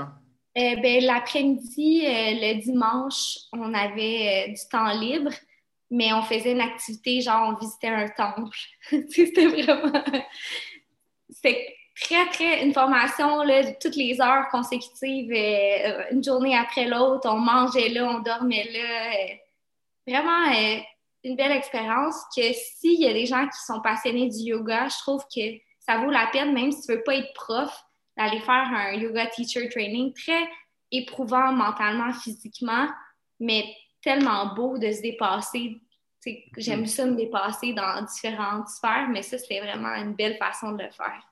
Euh, 0.57 0.75
ben, 0.77 1.03
L'après-midi, 1.03 2.03
euh, 2.05 2.09
le 2.09 2.61
dimanche, 2.61 3.37
on 3.53 3.73
avait 3.75 4.47
euh, 4.47 4.53
du 4.53 4.61
temps 4.71 4.91
libre, 4.99 5.31
mais 5.91 6.11
on 6.13 6.23
faisait 6.23 6.53
une 6.53 6.61
activité, 6.61 7.21
genre 7.21 7.49
on 7.49 7.59
visitait 7.59 7.89
un 7.89 8.07
temple. 8.07 8.57
C'était 9.09 9.47
vraiment. 9.47 10.03
C'était 11.29 11.75
très, 12.01 12.25
très. 12.29 12.65
Une 12.65 12.73
formation, 12.73 13.43
là, 13.43 13.71
toutes 13.73 13.95
les 13.95 14.19
heures 14.19 14.47
consécutives, 14.49 15.31
une 16.11 16.23
journée 16.23 16.57
après 16.57 16.87
l'autre, 16.87 17.29
on 17.29 17.37
mangeait 17.37 17.89
là, 17.89 18.09
on 18.09 18.19
dormait 18.21 18.67
là. 18.71 19.11
vraiment 20.07 20.85
une 21.23 21.35
belle 21.35 21.51
expérience 21.51 22.15
que 22.35 22.41
s'il 22.53 22.99
y 22.99 23.07
a 23.07 23.13
des 23.13 23.25
gens 23.27 23.45
qui 23.45 23.59
sont 23.63 23.81
passionnés 23.81 24.29
du 24.29 24.39
yoga, 24.39 24.87
je 24.87 24.97
trouve 24.99 25.23
que 25.23 25.41
ça 25.79 25.99
vaut 25.99 26.09
la 26.09 26.27
peine, 26.27 26.53
même 26.53 26.71
si 26.71 26.81
tu 26.81 26.93
veux 26.93 27.03
pas 27.03 27.15
être 27.15 27.33
prof, 27.33 27.86
d'aller 28.17 28.39
faire 28.39 28.67
un 28.73 28.93
yoga 28.93 29.27
teacher 29.27 29.69
training 29.69 30.13
très 30.13 30.49
éprouvant 30.91 31.51
mentalement, 31.51 32.13
physiquement, 32.13 32.87
mais 33.39 33.65
tellement 34.01 34.53
beau 34.55 34.77
de 34.77 34.91
se 34.91 35.01
dépasser. 35.01 35.81
J'aime 36.57 36.85
ça 36.85 37.05
me 37.05 37.15
dépasser 37.15 37.73
dans 37.73 38.03
différentes 38.03 38.67
sphères, 38.69 39.07
mais 39.09 39.21
ça, 39.21 39.37
c'était 39.37 39.61
vraiment 39.61 39.93
une 39.95 40.13
belle 40.13 40.37
façon 40.37 40.71
de 40.71 40.83
le 40.83 40.91
faire. 40.91 41.23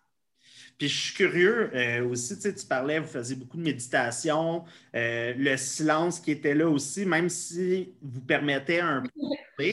Puis 0.78 0.90
je 0.90 1.02
suis 1.06 1.14
curieux 1.14 1.72
euh, 1.74 2.10
aussi, 2.10 2.38
tu 2.38 2.66
parlais, 2.68 3.00
vous 3.00 3.08
faisiez 3.08 3.36
beaucoup 3.36 3.58
de 3.58 3.64
méditation, 3.64 4.66
euh, 4.94 5.34
le 5.38 5.56
silence 5.56 6.20
qui 6.20 6.32
était 6.32 6.54
là 6.54 6.68
aussi, 6.68 7.06
même 7.06 7.30
si 7.30 7.94
vous 8.02 8.22
permettez 8.22 8.82
un 8.82 9.02
peu. 9.02 9.64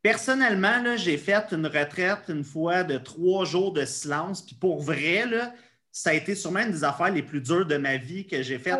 Personnellement, 0.00 0.96
j'ai 0.96 1.18
fait 1.18 1.52
une 1.52 1.66
retraite 1.66 2.28
une 2.28 2.44
fois 2.44 2.84
de 2.84 2.96
trois 2.98 3.44
jours 3.44 3.72
de 3.72 3.84
silence, 3.84 4.40
puis 4.40 4.54
pour 4.54 4.80
vrai, 4.80 5.26
là, 5.26 5.52
ça 5.90 6.10
a 6.10 6.14
été 6.14 6.34
sûrement 6.34 6.60
une 6.60 6.72
des 6.72 6.84
affaires 6.84 7.10
les 7.10 7.22
plus 7.22 7.40
dures 7.40 7.66
de 7.66 7.76
ma 7.76 7.96
vie 7.96 8.26
que 8.26 8.42
j'ai 8.42 8.58
faites. 8.58 8.78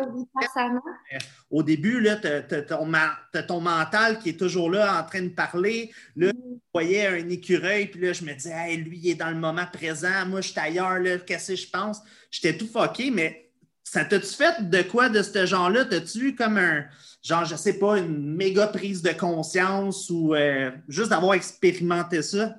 Au 1.49 1.63
début, 1.63 2.07
tu 2.21 2.27
as, 2.27 3.43
ton 3.43 3.61
mental 3.61 4.19
qui 4.19 4.29
est 4.29 4.39
toujours 4.39 4.69
là 4.69 5.01
en 5.01 5.05
train 5.05 5.23
de 5.23 5.29
parler. 5.29 5.91
Là, 6.15 6.27
je 6.27 6.57
voyais 6.73 7.07
un 7.07 7.29
écureuil, 7.29 7.87
puis 7.87 8.01
là, 8.01 8.13
je 8.13 8.23
me 8.23 8.33
disais, 8.33 8.53
hey, 8.55 8.77
lui, 8.77 8.99
il 9.01 9.09
est 9.09 9.15
dans 9.15 9.31
le 9.31 9.35
moment 9.35 9.65
présent. 9.71 10.25
Moi, 10.27 10.41
je 10.41 10.49
suis 10.49 10.59
ailleurs, 10.59 10.99
qu'est-ce 11.25 11.53
que 11.53 11.57
je 11.57 11.69
pense? 11.69 11.99
J'étais 12.31 12.57
tout 12.57 12.67
fucké, 12.67 13.11
mais 13.11 13.51
ça 13.83 14.05
t'a-tu 14.05 14.27
fait 14.27 14.69
de 14.69 14.81
quoi 14.83 15.09
de 15.09 15.21
ce 15.21 15.45
genre-là? 15.45 15.85
T'as-tu 15.85 16.29
eu 16.29 16.35
comme 16.35 16.57
un, 16.57 16.85
genre, 17.23 17.45
je 17.45 17.55
sais 17.55 17.79
pas, 17.79 17.97
une 17.97 18.35
méga 18.35 18.67
prise 18.67 19.01
de 19.01 19.11
conscience 19.11 20.09
ou 20.09 20.35
euh, 20.35 20.71
juste 20.87 21.09
d'avoir 21.09 21.33
expérimenté 21.33 22.21
ça? 22.21 22.55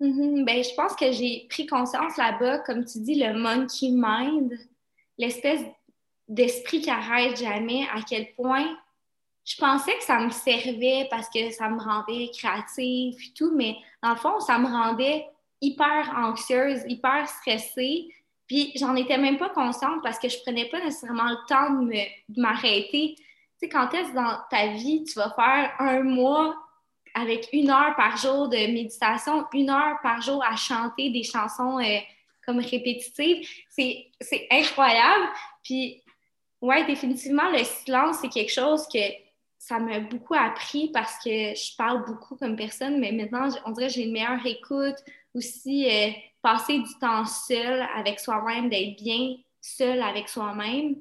Mm-hmm. 0.00 0.44
ben, 0.44 0.62
je 0.62 0.74
pense 0.74 0.94
que 0.94 1.10
j'ai 1.10 1.46
pris 1.48 1.66
conscience 1.66 2.16
là-bas, 2.16 2.58
comme 2.60 2.84
tu 2.84 2.98
dis, 3.00 3.14
le 3.14 3.32
monkey 3.38 3.88
mind, 3.90 4.52
l'espèce 5.16 5.62
d'esprit 6.28 6.80
qui 6.80 6.90
arrête 6.90 7.38
jamais, 7.38 7.86
à 7.94 8.02
quel 8.02 8.32
point 8.34 8.76
je 9.46 9.56
pensais 9.56 9.96
que 9.96 10.02
ça 10.02 10.18
me 10.18 10.30
servait 10.30 11.06
parce 11.08 11.28
que 11.30 11.50
ça 11.50 11.68
me 11.68 11.80
rendait 11.80 12.30
créative 12.36 13.14
et 13.14 13.32
tout, 13.34 13.52
mais 13.54 13.76
dans 14.02 14.10
le 14.10 14.16
fond, 14.16 14.40
ça 14.40 14.58
me 14.58 14.66
rendait 14.66 15.24
hyper 15.60 16.12
anxieuse, 16.16 16.80
hyper 16.88 17.28
stressée. 17.28 18.12
Puis 18.48 18.72
j'en 18.74 18.96
étais 18.96 19.18
même 19.18 19.38
pas 19.38 19.50
consciente 19.50 20.02
parce 20.02 20.18
que 20.18 20.28
je 20.28 20.38
prenais 20.42 20.68
pas 20.68 20.80
nécessairement 20.80 21.30
le 21.30 21.46
temps 21.48 21.70
de 21.70 22.40
m'arrêter. 22.40 23.14
Tu 23.16 23.24
sais, 23.60 23.68
quand 23.68 23.92
est-ce 23.94 24.12
dans 24.12 24.38
ta 24.50 24.68
vie 24.68 25.04
tu 25.04 25.14
vas 25.14 25.30
faire 25.30 25.72
un 25.78 26.02
mois 26.02 26.56
avec 27.16 27.48
une 27.52 27.70
heure 27.70 27.96
par 27.96 28.16
jour 28.18 28.48
de 28.48 28.56
méditation, 28.56 29.46
une 29.54 29.70
heure 29.70 29.96
par 30.02 30.20
jour 30.20 30.44
à 30.44 30.54
chanter 30.54 31.08
des 31.08 31.22
chansons 31.22 31.78
euh, 31.78 31.98
comme 32.44 32.58
répétitives. 32.58 33.48
C'est 33.70 34.46
incroyable. 34.50 35.26
Puis, 35.64 36.02
ouais, 36.60 36.84
définitivement, 36.84 37.50
le 37.50 37.64
silence, 37.64 38.18
c'est 38.20 38.28
quelque 38.28 38.52
chose 38.52 38.86
que 38.92 38.98
ça 39.58 39.78
m'a 39.78 39.98
beaucoup 39.98 40.34
appris 40.34 40.90
parce 40.92 41.16
que 41.24 41.54
je 41.54 41.74
parle 41.76 42.04
beaucoup 42.04 42.36
comme 42.36 42.54
personne, 42.54 43.00
mais 43.00 43.12
maintenant, 43.12 43.48
on 43.64 43.70
dirait 43.70 43.88
que 43.88 43.94
j'ai 43.94 44.04
une 44.04 44.12
meilleure 44.12 44.44
écoute. 44.44 44.96
Aussi, 45.34 45.88
euh, 45.90 46.10
passer 46.42 46.78
du 46.78 46.98
temps 47.00 47.24
seul 47.24 47.86
avec 47.96 48.20
soi-même, 48.20 48.68
d'être 48.68 49.02
bien 49.02 49.36
seul 49.60 50.02
avec 50.02 50.28
soi-même. 50.28 50.96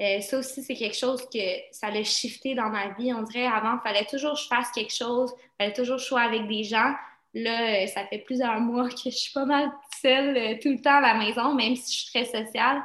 Euh, 0.00 0.20
ça 0.20 0.38
aussi, 0.38 0.62
c'est 0.62 0.74
quelque 0.74 0.96
chose 0.96 1.28
que 1.28 1.38
ça 1.72 1.88
a 1.88 2.02
shifté 2.02 2.54
dans 2.54 2.70
ma 2.70 2.88
vie. 2.94 3.12
On 3.12 3.22
dirait 3.22 3.46
avant, 3.46 3.74
il 3.74 3.80
fallait 3.82 4.06
toujours 4.06 4.32
que 4.32 4.40
je 4.40 4.46
fasse 4.46 4.70
quelque 4.70 4.94
chose, 4.94 5.32
il 5.38 5.50
fallait 5.58 5.74
toujours 5.74 5.96
que 5.96 6.02
je 6.02 6.06
sois 6.06 6.22
avec 6.22 6.48
des 6.48 6.64
gens. 6.64 6.94
Là, 7.34 7.84
euh, 7.84 7.86
ça 7.86 8.06
fait 8.06 8.18
plusieurs 8.18 8.60
mois 8.60 8.88
que 8.88 8.96
je 9.04 9.10
suis 9.10 9.32
pas 9.32 9.44
mal 9.44 9.70
seule 10.00 10.36
euh, 10.36 10.58
tout 10.60 10.70
le 10.70 10.80
temps 10.80 10.96
à 10.96 11.00
la 11.00 11.14
maison, 11.14 11.54
même 11.54 11.76
si 11.76 11.92
je 11.92 12.00
suis 12.00 12.10
très 12.10 12.24
sociale. 12.24 12.80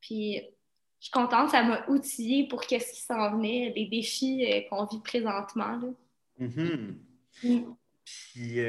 Puis, 0.00 0.40
je 1.00 1.04
suis 1.04 1.12
contente, 1.12 1.50
ça 1.50 1.62
m'a 1.62 1.86
outillée 1.88 2.48
pour 2.48 2.62
qu'est-ce 2.62 2.94
qui 2.94 3.00
s'en 3.02 3.32
venait, 3.32 3.72
les 3.76 3.86
défis 3.86 4.46
qu'on 4.70 4.86
vit 4.86 5.00
présentement. 5.00 5.78
Mm-hmm. 6.40 6.94
Mm. 7.42 7.74
Puis, 8.04 8.60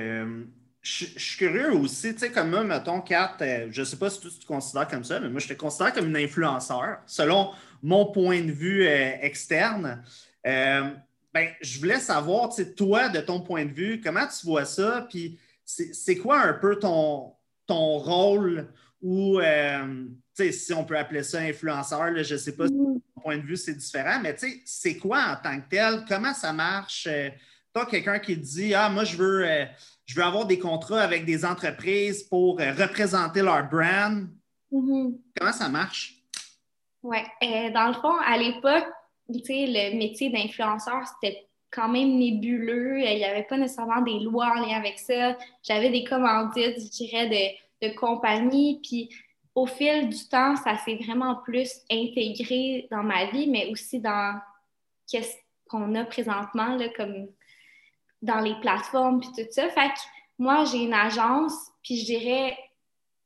je, 0.86 1.06
suis 1.18 1.38
curieux 1.38 1.74
aussi, 1.74 2.14
tu 2.14 2.20
sais, 2.20 2.32
comme 2.32 2.52
moi, 2.52 2.64
mettons, 2.64 3.02
Kat, 3.02 3.38
je 3.40 3.80
ne 3.82 3.86
sais 3.86 3.98
pas 3.98 4.10
si 4.10 4.20
tu 4.20 4.30
te 4.30 4.46
considères 4.46 4.88
comme 4.88 5.04
ça, 5.04 5.20
mais 5.20 5.30
moi, 5.30 5.40
je 5.40 5.48
te 5.48 5.54
considère 5.54 5.92
comme 5.94 6.08
une 6.08 6.18
influenceur. 6.18 7.00
Selon 7.08 7.52
mon 7.82 8.06
point 8.12 8.42
de 8.42 8.52
vue 8.52 8.86
euh, 8.86 9.12
externe. 9.22 10.04
Euh, 10.46 10.90
ben, 11.34 11.50
je 11.60 11.80
voulais 11.80 12.00
savoir, 12.00 12.50
toi, 12.78 13.10
de 13.10 13.20
ton 13.20 13.42
point 13.42 13.66
de 13.66 13.74
vue, 13.74 14.00
comment 14.00 14.28
tu 14.28 14.46
vois 14.46 14.66
ça? 14.66 15.08
Puis 15.10 15.40
c'est 15.66 16.18
quoi 16.18 16.40
un 16.42 16.54
peu 16.54 16.78
ton, 16.78 17.34
ton 17.66 17.98
rôle 17.98 18.68
ou, 19.02 19.40
euh, 19.40 20.06
si 20.34 20.74
on 20.74 20.84
peut 20.84 20.98
appeler 20.98 21.24
ça 21.24 21.40
influenceur, 21.40 22.24
je 22.24 22.34
ne 22.34 22.40
sais 22.40 22.56
pas 22.56 22.68
si 22.68 22.74
mm. 22.74 23.02
ton 23.16 23.22
point 23.22 23.38
de 23.38 23.44
vue 23.44 23.58
c'est 23.58 23.74
différent, 23.74 24.20
mais 24.22 24.36
c'est 24.66 24.98
quoi 24.98 25.24
en 25.32 25.36
tant 25.36 25.60
que 25.60 25.70
tel? 25.70 26.06
Comment 26.08 26.34
ça 26.34 26.54
marche? 26.54 27.08
Toi, 27.76 27.86
quelqu'un 27.86 28.20
qui 28.20 28.38
dit 28.38 28.74
Ah, 28.74 28.90
moi, 28.90 29.04
je 29.04 29.18
veux, 29.18 29.46
je 30.06 30.16
veux 30.16 30.24
avoir 30.24 30.46
des 30.46 30.58
contrats 30.58 31.02
avec 31.02 31.26
des 31.26 31.44
entreprises 31.44 32.24
pour 32.24 32.58
représenter 32.58 33.42
leur 33.42 33.68
brand. 33.68 34.30
Mm-hmm. 34.72 35.18
Comment 35.38 35.52
ça 35.52 35.68
marche? 35.68 36.16
Oui. 37.04 37.18
Euh, 37.44 37.72
dans 37.72 37.88
le 37.88 37.94
fond, 37.94 38.16
à 38.26 38.38
l'époque, 38.38 38.88
le 39.28 39.98
métier 39.98 40.30
d'influenceur, 40.30 41.02
c'était 41.06 41.48
quand 41.70 41.90
même 41.90 42.18
nébuleux. 42.18 43.00
Il 43.00 43.18
n'y 43.18 43.26
avait 43.26 43.44
pas 43.44 43.58
nécessairement 43.58 44.02
des 44.02 44.20
lois 44.20 44.54
en 44.56 44.66
lien 44.66 44.78
avec 44.78 44.98
ça. 44.98 45.38
J'avais 45.62 45.90
des 45.90 46.06
commandites, 46.06 46.80
je 46.80 46.90
dirais, 46.90 47.28
de, 47.28 47.88
de 47.88 47.94
compagnie. 47.96 48.80
Puis 48.82 49.10
au 49.54 49.66
fil 49.66 50.08
du 50.08 50.30
temps, 50.30 50.56
ça 50.56 50.78
s'est 50.78 50.98
vraiment 51.06 51.36
plus 51.44 51.82
intégré 51.92 52.88
dans 52.90 53.04
ma 53.04 53.26
vie, 53.32 53.48
mais 53.50 53.70
aussi 53.70 54.00
dans 54.00 54.40
qu'est-ce 55.12 55.36
qu'on 55.68 55.94
a 55.96 56.06
présentement, 56.06 56.76
là, 56.78 56.88
comme 56.96 57.28
dans 58.26 58.40
les 58.40 58.56
plateformes, 58.56 59.22
puis 59.22 59.30
tout 59.36 59.50
ça. 59.52 59.70
Fait 59.70 59.92
moi, 60.38 60.66
j'ai 60.66 60.84
une 60.84 60.94
agence, 60.94 61.54
puis 61.82 61.98
je 61.98 62.06
dirais, 62.06 62.58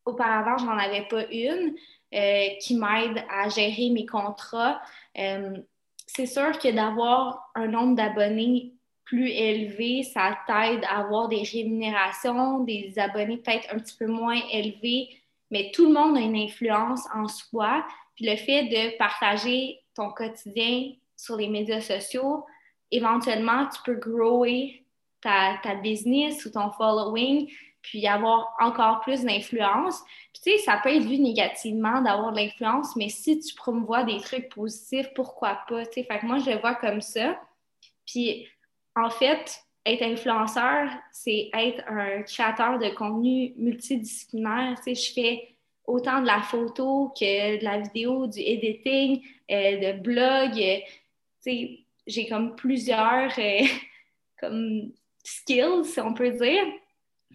auparavant, 0.05 0.57
je 0.57 0.65
n'en 0.65 0.77
avais 0.77 1.07
pas 1.09 1.25
une. 1.31 1.75
Euh, 2.11 2.47
qui 2.59 2.75
m'aide 2.75 3.23
à 3.29 3.49
gérer 3.49 3.91
mes 3.91 4.07
contrats. 4.07 4.81
Euh, 5.15 5.55
c'est 6.07 6.25
sûr 6.25 6.57
que 6.57 6.71
d'avoir 6.71 7.51
un 7.53 7.67
nombre 7.67 7.95
d'abonnés 7.95 8.73
plus 9.05 9.29
élevé, 9.29 10.01
ça 10.01 10.35
t'aide 10.47 10.83
à 10.85 11.01
avoir 11.01 11.27
des 11.27 11.43
rémunérations, 11.43 12.63
des 12.63 12.97
abonnés 12.97 13.37
peut-être 13.37 13.71
un 13.71 13.77
petit 13.77 13.95
peu 13.95 14.07
moins 14.07 14.41
élevés, 14.51 15.09
mais 15.51 15.69
tout 15.71 15.85
le 15.85 15.93
monde 15.93 16.17
a 16.17 16.21
une 16.21 16.35
influence 16.35 17.01
en 17.13 17.27
soi. 17.27 17.85
Puis 18.15 18.25
le 18.25 18.37
fait 18.37 18.63
de 18.63 18.97
partager 18.97 19.79
ton 19.93 20.09
quotidien 20.09 20.93
sur 21.15 21.35
les 21.35 21.47
médias 21.47 21.81
sociaux, 21.81 22.43
éventuellement, 22.89 23.67
tu 23.67 23.79
peux 23.85 23.99
grower 23.99 24.83
ta, 25.21 25.59
ta 25.61 25.75
business 25.75 26.45
ou 26.45 26.51
ton 26.51 26.71
following 26.71 27.49
puis 27.81 28.05
avoir 28.07 28.55
encore 28.59 29.01
plus 29.01 29.23
d'influence. 29.23 30.01
Puis 30.33 30.41
tu 30.43 30.51
sais, 30.51 30.57
ça 30.59 30.79
peut 30.83 30.89
être 30.89 31.05
vu 31.05 31.17
négativement 31.17 32.01
d'avoir 32.01 32.31
de 32.31 32.37
l'influence, 32.37 32.95
mais 32.95 33.09
si 33.09 33.39
tu 33.39 33.55
promouvois 33.55 34.03
des 34.03 34.19
trucs 34.19 34.49
positifs, 34.49 35.07
pourquoi 35.15 35.59
pas? 35.67 35.85
Tu 35.85 35.93
sais, 35.93 36.03
fait 36.03 36.19
que 36.19 36.25
moi, 36.25 36.39
je 36.39 36.51
le 36.51 36.57
vois 36.57 36.75
comme 36.75 37.01
ça. 37.01 37.39
Puis 38.05 38.47
en 38.95 39.09
fait, 39.09 39.63
être 39.85 40.03
influenceur, 40.03 40.89
c'est 41.11 41.49
être 41.53 41.83
un 41.87 42.21
créateur 42.23 42.79
de 42.79 42.89
contenu 42.89 43.53
multidisciplinaire. 43.57 44.75
Tu 44.83 44.95
sais, 44.95 44.95
je 44.95 45.13
fais 45.13 45.55
autant 45.85 46.21
de 46.21 46.27
la 46.27 46.41
photo 46.41 47.11
que 47.19 47.59
de 47.59 47.63
la 47.63 47.79
vidéo, 47.79 48.27
du 48.27 48.39
editing, 48.39 49.21
euh, 49.49 49.93
de 49.93 49.99
blog. 49.99 50.51
Euh, 50.59 50.79
tu 50.79 51.51
sais, 51.51 51.79
j'ai 52.05 52.27
comme 52.27 52.55
plusieurs 52.55 53.31
euh, 53.39 53.61
comme 54.39 54.91
skills, 55.29 55.85
si 55.85 55.99
on 55.99 56.13
peut 56.13 56.31
dire. 56.31 56.63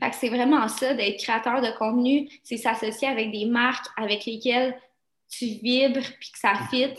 Fait 0.00 0.10
que 0.10 0.16
c'est 0.16 0.28
vraiment 0.28 0.66
ça, 0.68 0.94
d'être 0.94 1.22
créateur 1.22 1.60
de 1.60 1.70
contenu, 1.78 2.28
c'est 2.42 2.56
s'associer 2.56 3.08
avec 3.08 3.30
des 3.30 3.46
marques 3.46 3.86
avec 3.96 4.24
lesquelles 4.24 4.76
tu 5.28 5.46
vibres 5.46 6.06
puis 6.20 6.30
que 6.32 6.38
ça 6.38 6.54
fit, 6.70 6.94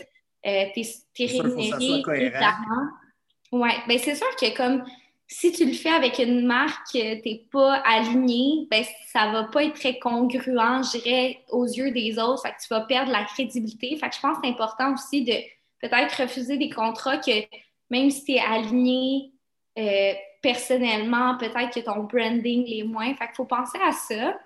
euh, 0.46 0.64
t'es 0.74 1.26
rémunéré 1.26 2.02
évidemment. 2.14 2.88
Ouais, 3.52 3.74
ben 3.86 3.98
c'est 3.98 4.14
sûr 4.14 4.34
que 4.36 4.56
comme 4.56 4.84
si 5.28 5.52
tu 5.52 5.66
le 5.66 5.72
fais 5.72 5.90
avec 5.90 6.18
une 6.18 6.46
marque, 6.46 6.92
t'es 6.92 7.46
pas 7.50 7.74
aligné, 7.84 8.66
ben 8.70 8.84
ça 9.08 9.30
va 9.30 9.44
pas 9.44 9.64
être 9.64 9.74
très 9.74 9.98
congruent, 9.98 10.82
je 10.82 10.98
dirais, 10.98 11.40
aux 11.50 11.66
yeux 11.66 11.90
des 11.90 12.18
autres. 12.18 12.42
Fait 12.42 12.50
que 12.50 12.62
tu 12.62 12.68
vas 12.70 12.82
perdre 12.82 13.10
la 13.10 13.24
crédibilité. 13.24 13.96
Fait 13.96 14.08
que 14.08 14.14
je 14.14 14.20
pense 14.20 14.38
que 14.38 14.42
c'est 14.44 14.50
important 14.50 14.94
aussi 14.94 15.24
de 15.24 15.34
peut-être 15.80 16.22
refuser 16.22 16.58
des 16.58 16.70
contrats 16.70 17.18
que 17.18 17.44
même 17.90 18.10
si 18.10 18.24
tu 18.24 18.32
es 18.32 18.40
aligné, 18.40 19.32
euh, 19.78 20.12
personnellement, 20.46 21.36
peut-être 21.38 21.74
que 21.74 21.80
ton 21.80 22.04
branding 22.04 22.64
les 22.66 22.84
moins. 22.84 23.12
Fait 23.16 23.26
qu'il 23.26 23.34
faut 23.34 23.46
penser 23.46 23.78
à 23.82 23.90
ça. 23.90 24.38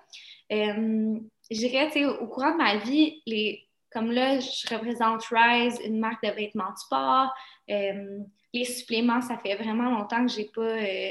Euh, 0.50 1.18
je 1.50 1.56
dirais, 1.56 1.90
au 2.06 2.26
courant 2.26 2.52
de 2.52 2.56
ma 2.56 2.76
vie, 2.76 3.20
les, 3.26 3.68
comme 3.92 4.10
là, 4.10 4.40
je 4.40 4.74
représente 4.74 5.26
Rise, 5.30 5.78
une 5.84 5.98
marque 5.98 6.24
de 6.24 6.30
vêtements 6.30 6.72
de 6.72 6.78
sport. 6.78 7.34
Euh, 7.68 8.20
les 8.54 8.64
suppléments, 8.64 9.20
ça 9.20 9.36
fait 9.36 9.56
vraiment 9.56 9.90
longtemps 9.90 10.24
que 10.24 10.32
j'ai 10.32 10.46
pas 10.46 10.62
euh, 10.62 11.10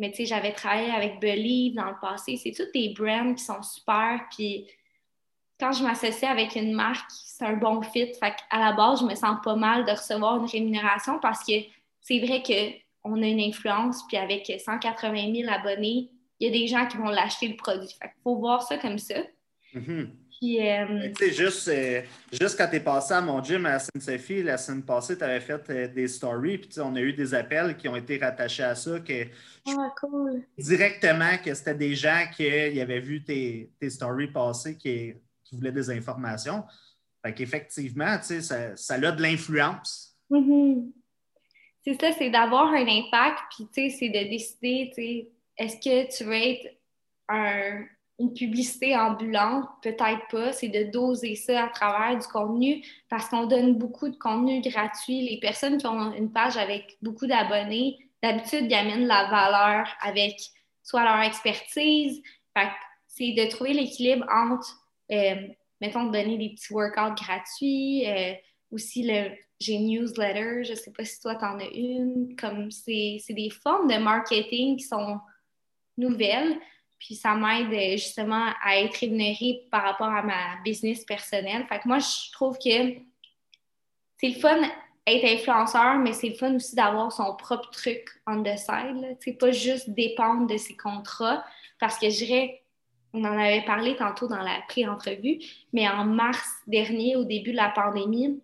mais 0.00 0.10
tu 0.10 0.18
sais, 0.18 0.26
j'avais 0.26 0.52
travaillé 0.52 0.90
avec 0.90 1.20
Believe 1.20 1.74
dans 1.74 1.90
le 1.90 2.00
passé. 2.00 2.36
C'est 2.36 2.52
tous 2.52 2.70
des 2.72 2.94
brands 2.96 3.34
qui 3.34 3.42
sont 3.42 3.62
super. 3.62 4.20
Puis 4.30 4.68
quand 5.58 5.72
je 5.72 5.82
m'associe 5.82 6.30
avec 6.30 6.54
une 6.54 6.72
marque, 6.72 7.10
c'est 7.10 7.44
un 7.44 7.56
bon 7.56 7.82
fit. 7.82 8.12
Fait 8.14 8.34
à 8.50 8.60
la 8.60 8.72
base, 8.72 9.00
je 9.00 9.06
me 9.06 9.14
sens 9.16 9.38
pas 9.42 9.56
mal 9.56 9.84
de 9.84 9.90
recevoir 9.90 10.36
une 10.36 10.46
rémunération 10.46 11.18
parce 11.20 11.44
que 11.44 11.54
c'est 12.00 12.20
vrai 12.20 12.42
qu'on 13.08 13.22
a 13.22 13.26
une 13.26 13.40
influence. 13.40 14.06
Puis 14.06 14.16
avec 14.16 14.52
180 14.64 15.34
000 15.34 15.50
abonnés, 15.50 16.10
il 16.40 16.46
y 16.46 16.50
a 16.50 16.52
des 16.52 16.66
gens 16.66 16.86
qui 16.86 16.96
vont 16.96 17.10
l'acheter 17.10 17.48
le 17.48 17.56
produit. 17.56 17.94
Fait 18.00 18.10
faut 18.22 18.36
voir 18.36 18.62
ça 18.62 18.78
comme 18.78 18.98
ça. 18.98 19.16
Mm-hmm. 19.74 20.08
Puis, 20.38 20.68
euh, 20.68 21.10
tu 21.16 21.24
sais, 21.24 21.32
juste, 21.32 21.68
euh, 21.68 22.02
juste 22.30 22.56
quand 22.56 22.68
tu 22.68 22.76
es 22.76 22.80
passé 22.80 23.12
à 23.12 23.20
mon 23.20 23.42
gym 23.42 23.66
à 23.66 23.80
Sainte-Sophie, 23.80 24.44
la 24.44 24.56
semaine 24.56 24.84
passée, 24.84 25.18
tu 25.18 25.24
avais 25.24 25.40
fait 25.40 25.68
euh, 25.70 25.88
des 25.88 26.06
stories, 26.06 26.58
puis 26.58 26.70
on 26.80 26.94
a 26.94 27.00
eu 27.00 27.12
des 27.12 27.34
appels 27.34 27.76
qui 27.76 27.88
ont 27.88 27.96
été 27.96 28.18
rattachés 28.18 28.62
à 28.62 28.76
ça. 28.76 29.00
Que 29.00 29.24
ah, 29.66 29.92
cool. 30.00 30.44
Directement, 30.56 31.36
que 31.44 31.52
c'était 31.54 31.74
des 31.74 31.96
gens 31.96 32.24
qui 32.34 32.46
avaient 32.80 33.00
vu 33.00 33.24
tes, 33.24 33.72
tes 33.80 33.90
stories 33.90 34.28
passer, 34.28 34.76
qui, 34.76 35.14
qui, 35.42 35.56
voulaient 35.56 35.72
des 35.72 35.90
informations. 35.90 36.62
Fait 37.24 37.34
qu'effectivement, 37.34 38.16
tu 38.18 38.26
sais, 38.26 38.40
ça, 38.40 38.76
ça, 38.76 38.94
a 38.94 39.10
de 39.10 39.20
l'influence. 39.20 40.16
Mm-hmm. 40.30 40.92
C'est 41.88 41.98
ça, 41.98 42.12
c'est 42.12 42.28
d'avoir 42.28 42.66
un 42.66 42.86
impact, 42.86 43.38
puis 43.50 43.66
tu 43.72 43.88
sais, 43.88 43.90
c'est 43.90 44.08
de 44.10 44.28
décider, 44.28 44.90
tu 44.94 45.02
sais, 45.02 45.28
est-ce 45.56 45.76
que 45.76 46.14
tu 46.14 46.24
veux 46.24 46.34
être 46.34 46.66
un 47.28 47.84
une 48.20 48.34
publicité 48.34 48.96
ambulante, 48.96 49.64
peut-être 49.80 50.26
pas, 50.28 50.52
c'est 50.52 50.68
de 50.68 50.90
doser 50.90 51.36
ça 51.36 51.66
à 51.66 51.68
travers 51.68 52.18
du 52.18 52.26
contenu 52.26 52.84
parce 53.08 53.28
qu'on 53.28 53.46
donne 53.46 53.78
beaucoup 53.78 54.08
de 54.08 54.16
contenu 54.16 54.60
gratuit. 54.60 55.22
Les 55.22 55.38
personnes 55.38 55.78
qui 55.78 55.86
ont 55.86 56.12
une 56.12 56.32
page 56.32 56.56
avec 56.56 56.96
beaucoup 57.00 57.28
d'abonnés, 57.28 57.96
d'habitude, 58.20 58.66
ils 58.68 58.74
amènent 58.74 59.06
la 59.06 59.30
valeur 59.30 59.88
avec 60.00 60.34
soit 60.82 61.04
leur 61.04 61.20
expertise. 61.20 62.20
c'est 63.06 63.32
de 63.34 63.48
trouver 63.50 63.72
l'équilibre 63.72 64.26
entre, 64.32 64.68
euh, 65.12 65.36
mettons, 65.80 66.06
donner 66.06 66.38
des 66.38 66.50
petits 66.50 66.72
workouts 66.72 67.14
gratuits, 67.14 68.04
euh, 68.08 68.34
aussi 68.72 69.04
le 69.04 69.30
j'ai 69.60 69.78
newsletter, 69.78 70.64
je 70.64 70.74
sais 70.74 70.92
pas 70.92 71.04
si 71.04 71.20
toi 71.20 71.34
t'en 71.34 71.58
as 71.58 71.70
une, 71.74 72.36
comme 72.36 72.70
c'est 72.70 73.20
des 73.30 73.50
formes 73.50 73.88
de 73.88 73.98
marketing 73.98 74.76
qui 74.76 74.84
sont 74.84 75.18
nouvelles 75.96 76.58
puis 76.98 77.14
ça 77.14 77.34
m'aide 77.34 77.72
euh, 77.72 77.92
justement 77.92 78.52
à 78.62 78.78
être 78.78 78.96
rémunérée 78.96 79.66
par 79.70 79.84
rapport 79.84 80.08
à 80.08 80.22
ma 80.22 80.60
business 80.64 81.04
personnelle. 81.04 81.64
Fait 81.68 81.78
que 81.78 81.86
moi, 81.88 81.98
je 81.98 82.32
trouve 82.32 82.56
que 82.58 82.94
c'est 84.18 84.28
le 84.28 84.40
fun 84.40 84.60
être 85.06 85.24
influenceur, 85.24 85.98
mais 85.98 86.12
c'est 86.12 86.28
le 86.28 86.34
fun 86.34 86.54
aussi 86.54 86.74
d'avoir 86.74 87.10
son 87.12 87.34
propre 87.36 87.70
truc 87.70 88.06
on 88.26 88.42
the 88.42 88.58
side. 88.58 89.16
C'est 89.20 89.38
pas 89.38 89.52
juste 89.52 89.88
dépendre 89.90 90.46
de 90.46 90.56
ses 90.56 90.76
contrats. 90.76 91.44
Parce 91.80 91.98
que 91.98 92.10
je 92.10 92.24
dirais, 92.24 92.62
on 93.14 93.24
en 93.24 93.38
avait 93.38 93.64
parlé 93.64 93.96
tantôt 93.96 94.26
dans 94.26 94.42
la 94.42 94.60
pré-entrevue, 94.68 95.38
mais 95.72 95.88
en 95.88 96.04
mars 96.04 96.46
dernier, 96.66 97.16
au 97.16 97.24
début 97.24 97.52
de 97.52 97.56
la 97.56 97.70
pandémie, 97.70 98.42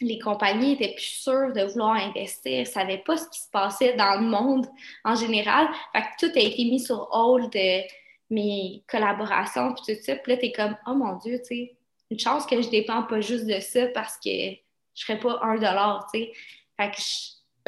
les 0.00 0.18
compagnies 0.18 0.72
étaient 0.72 0.94
plus 0.94 1.04
sûres 1.04 1.52
de 1.52 1.62
vouloir 1.62 1.94
investir, 1.94 2.60
ne 2.60 2.64
savaient 2.64 3.02
pas 3.04 3.16
ce 3.16 3.28
qui 3.28 3.40
se 3.40 3.50
passait 3.50 3.94
dans 3.94 4.20
le 4.20 4.26
monde 4.26 4.66
en 5.04 5.14
général. 5.14 5.68
Fait 5.92 6.02
que 6.02 6.26
tout 6.26 6.38
a 6.38 6.40
été 6.40 6.64
mis 6.64 6.80
sur 6.80 7.08
hold 7.12 7.50
de 7.52 7.82
mes 8.30 8.84
collaborations, 8.88 9.74
puis 9.74 9.94
tout 9.94 10.02
ça. 10.02 10.16
Puis 10.16 10.32
là, 10.32 10.38
es 10.42 10.52
comme, 10.52 10.76
oh 10.86 10.94
mon 10.94 11.16
Dieu, 11.16 11.38
tu 11.38 11.44
sais, 11.46 11.76
une 12.10 12.18
chance 12.18 12.46
que 12.46 12.60
je 12.60 12.68
dépends 12.68 13.02
pas 13.02 13.20
juste 13.20 13.46
de 13.46 13.60
ça 13.60 13.86
parce 13.88 14.16
que 14.16 14.30
je 14.30 15.04
serais 15.04 15.18
pas 15.18 15.38
un 15.42 15.54
dollar, 15.56 16.08
tu 16.12 16.20
sais. 16.20 16.32
Fait 16.76 16.90
que 16.90 17.00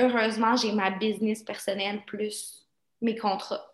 heureusement, 0.02 0.56
j'ai 0.56 0.72
ma 0.72 0.90
business 0.90 1.42
personnelle 1.42 2.02
plus 2.06 2.66
mes 3.00 3.16
contrats. 3.16 3.69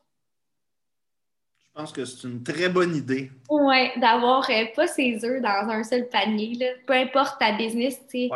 Je 1.77 1.83
pense 1.83 1.93
que 1.93 2.07
c'est 2.07 2.27
une 2.27 2.43
très 2.43 2.71
bonne 2.71 2.97
idée. 2.97 3.31
Oui, 3.51 3.91
d'avoir 4.01 4.49
euh, 4.49 4.65
pas 4.75 4.87
ses 4.87 5.23
œufs 5.23 5.43
dans 5.43 5.69
un 5.69 5.85
seul 5.85 6.09
panier. 6.09 6.55
Là. 6.55 6.69
Peu 6.87 6.95
importe 6.95 7.39
ta 7.39 7.53
business, 7.55 7.99
tu 8.09 8.29
sais. 8.29 8.31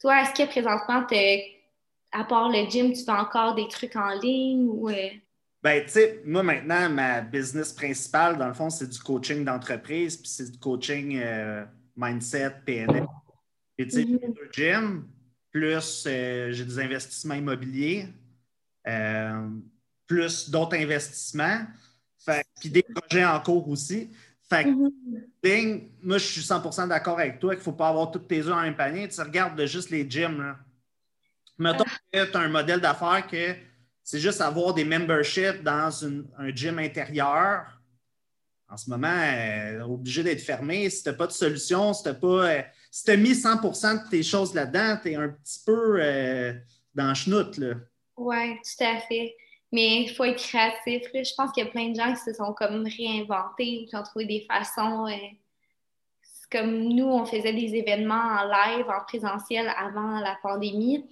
Toi, 0.00 0.22
est-ce 0.22 0.30
que 0.30 0.48
présentement, 0.48 1.04
à 2.12 2.24
part 2.24 2.48
le 2.50 2.70
gym, 2.70 2.92
tu 2.92 3.02
fais 3.04 3.10
encore 3.10 3.56
des 3.56 3.66
trucs 3.66 3.96
en 3.96 4.10
ligne 4.14 4.68
ou. 4.68 4.88
Euh? 4.88 5.08
Ben, 5.60 5.82
tu 5.84 5.90
sais, 5.90 6.22
moi 6.24 6.44
maintenant, 6.44 6.88
ma 6.88 7.20
business 7.20 7.72
principale, 7.72 8.36
dans 8.36 8.46
le 8.46 8.54
fond, 8.54 8.70
c'est 8.70 8.88
du 8.88 8.98
coaching 9.00 9.44
d'entreprise, 9.44 10.16
puis 10.16 10.28
c'est 10.28 10.52
du 10.52 10.58
coaching 10.58 11.20
euh, 11.20 11.64
mindset, 11.96 12.62
PNL. 12.64 13.08
Et 13.76 13.86
tu 13.86 13.90
sais, 13.90 14.04
mm 14.04 14.20
le 14.40 14.48
gym, 14.52 15.08
plus 15.50 16.04
j'ai 16.04 16.64
des 16.64 16.78
investissements 16.78 17.34
immobiliers, 17.34 18.06
plus 20.06 20.48
d'autres 20.48 20.76
investissements. 20.76 21.66
Puis 22.60 22.70
des 22.70 22.82
projets 22.82 23.24
en 23.24 23.40
cours 23.40 23.68
aussi. 23.68 24.10
Fait 24.48 24.64
que, 24.64 24.68
mm-hmm. 24.68 25.88
moi, 26.02 26.18
je 26.18 26.24
suis 26.24 26.40
100% 26.42 26.88
d'accord 26.88 27.18
avec 27.18 27.38
toi 27.38 27.52
qu'il 27.52 27.60
ne 27.60 27.64
faut 27.64 27.72
pas 27.72 27.88
avoir 27.88 28.10
toutes 28.10 28.28
tes 28.28 28.40
œufs 28.40 28.52
en 28.52 28.62
même 28.62 28.76
panier. 28.76 29.08
Tu 29.08 29.20
regardes 29.20 29.64
juste 29.66 29.90
les 29.90 30.08
gyms. 30.08 30.40
Là. 30.42 30.56
Mettons 31.58 31.84
ah. 31.86 31.98
que 32.12 32.30
tu 32.30 32.36
as 32.36 32.40
un 32.40 32.48
modèle 32.48 32.80
d'affaires 32.80 33.26
que 33.26 33.54
c'est 34.04 34.18
juste 34.18 34.40
avoir 34.40 34.74
des 34.74 34.84
memberships 34.84 35.62
dans 35.62 35.90
un 36.38 36.54
gym 36.54 36.78
intérieur. 36.78 37.78
En 38.68 38.76
ce 38.76 38.88
moment, 38.88 39.08
euh, 39.08 39.82
obligé 39.82 40.22
d'être 40.22 40.40
fermé. 40.40 40.88
Si 40.88 41.02
tu 41.02 41.08
n'as 41.10 41.14
pas 41.14 41.26
de 41.26 41.32
solution, 41.32 41.92
si 41.92 42.02
tu 42.04 42.14
pas. 42.14 42.26
Euh, 42.26 42.62
si 42.90 43.10
as 43.10 43.16
mis 43.16 43.32
100% 43.32 44.04
de 44.04 44.10
tes 44.10 44.22
choses 44.22 44.54
là-dedans, 44.54 44.98
tu 45.02 45.12
es 45.12 45.14
un 45.14 45.28
petit 45.28 45.60
peu 45.64 45.96
euh, 46.00 46.54
dans 46.94 47.08
le 47.08 47.14
chenoute. 47.14 47.60
Oui, 48.16 48.54
tout 48.56 48.84
à 48.84 48.98
fait. 49.00 49.34
Mais 49.72 50.02
il 50.02 50.10
faut 50.10 50.24
être 50.24 50.36
créatif. 50.36 51.02
Je 51.14 51.34
pense 51.34 51.50
qu'il 51.52 51.64
y 51.64 51.66
a 51.66 51.70
plein 51.70 51.88
de 51.88 51.96
gens 51.96 52.12
qui 52.12 52.20
se 52.20 52.34
sont 52.34 52.52
comme 52.52 52.86
réinventés, 52.86 53.86
qui 53.88 53.96
ont 53.96 54.02
trouvé 54.02 54.26
des 54.26 54.46
façons. 54.48 55.06
Euh, 55.06 55.16
comme 56.50 56.88
nous, 56.88 57.06
on 57.06 57.24
faisait 57.24 57.54
des 57.54 57.74
événements 57.74 58.14
en 58.14 58.44
live, 58.44 58.86
en 58.86 59.02
présentiel 59.04 59.72
avant 59.74 60.20
la 60.20 60.36
pandémie. 60.42 61.06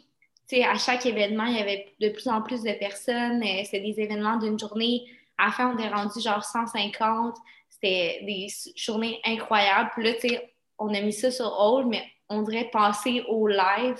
sais, 0.46 0.64
à 0.64 0.76
chaque 0.76 1.06
événement, 1.06 1.46
il 1.46 1.56
y 1.56 1.60
avait 1.60 1.94
de 1.98 2.10
plus 2.10 2.28
en 2.28 2.42
plus 2.42 2.62
de 2.62 2.72
personnes. 2.72 3.42
Euh, 3.42 3.62
C'était 3.64 3.80
des 3.80 3.98
événements 3.98 4.36
d'une 4.36 4.58
journée. 4.58 5.06
À 5.38 5.46
la 5.46 5.52
fin, 5.52 5.74
on 5.74 5.78
est 5.78 5.88
rendu 5.88 6.20
genre 6.20 6.44
150. 6.44 7.36
C'était 7.70 8.20
des 8.26 8.48
journées 8.76 9.20
incroyables. 9.24 9.90
Puis 9.94 10.04
là, 10.04 10.40
on 10.78 10.92
a 10.92 11.00
mis 11.00 11.14
ça 11.14 11.30
sur 11.30 11.58
hold, 11.58 11.88
mais 11.88 12.04
on 12.28 12.42
dirait 12.42 12.68
passer 12.70 13.24
au 13.28 13.48
live. 13.48 13.98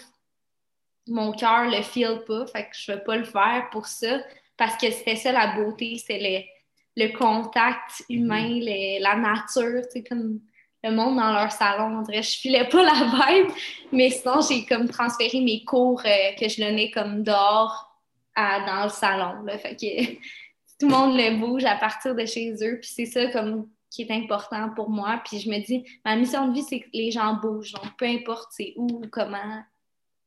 Mon 1.07 1.33
cœur 1.33 1.65
le 1.65 1.83
file 1.83 2.23
pas, 2.27 2.47
fait 2.47 2.65
que 2.65 2.77
je 2.77 2.93
vais 2.93 3.01
pas 3.01 3.17
le 3.17 3.25
faire 3.25 3.69
pour 3.73 3.87
ça 3.87 4.19
parce 4.61 4.77
que 4.77 4.91
c'était 4.91 5.17
ça 5.17 5.33
la 5.33 5.57
beauté, 5.57 5.97
c'est 5.97 6.19
le, 6.19 7.03
le, 7.03 7.17
contact 7.17 8.05
humain, 8.11 8.47
mhm. 8.47 9.01
la 9.01 9.17
nature, 9.17 9.81
tu 9.85 9.93
sais, 9.93 10.05
comme 10.05 10.39
le 10.85 10.91
monde 10.91 11.17
dans 11.17 11.33
leur 11.33 11.51
salon. 11.51 11.99
On 11.99 12.03
dirait, 12.03 12.23
je 12.23 12.39
filais 12.39 12.69
pas 12.69 12.83
la 12.83 12.93
vibe, 12.93 13.51
mais 13.91 14.11
sinon, 14.11 14.43
j'ai 14.47 14.67
comme 14.67 14.87
transféré 14.87 15.41
mes 15.41 15.65
cours 15.65 16.03
euh, 16.05 16.33
que 16.39 16.47
je 16.47 16.61
donnais 16.61 16.91
comme 16.91 17.23
dehors 17.23 17.99
à, 18.35 18.61
dans 18.67 18.85
le 18.85 18.91
salon. 18.91 19.45
Là. 19.45 19.57
Fait 19.57 19.77
que 19.77 20.13
tout 20.79 20.89
le 20.89 20.89
monde 20.89 21.17
le 21.17 21.41
bouge 21.41 21.65
à 21.65 21.77
partir 21.77 22.15
de 22.15 22.27
chez 22.27 22.53
eux, 22.63 22.81
puis 22.83 22.91
c'est 22.93 23.07
ça 23.07 23.29
comme 23.29 23.67
qui 23.89 24.03
est 24.03 24.11
important 24.11 24.69
pour 24.77 24.91
moi. 24.91 25.23
Puis 25.25 25.41
je 25.41 25.49
me 25.49 25.59
dis, 25.65 25.87
ma 26.05 26.17
mission 26.17 26.49
de 26.49 26.53
vie, 26.53 26.65
c'est 26.65 26.81
que 26.81 26.89
les 26.93 27.11
gens 27.11 27.33
bougent. 27.33 27.73
Donc, 27.73 27.97
peu 27.97 28.05
importe 28.05 28.51
c'est 28.51 28.75
où 28.77 28.87
ou 28.87 29.09
comment, 29.11 29.63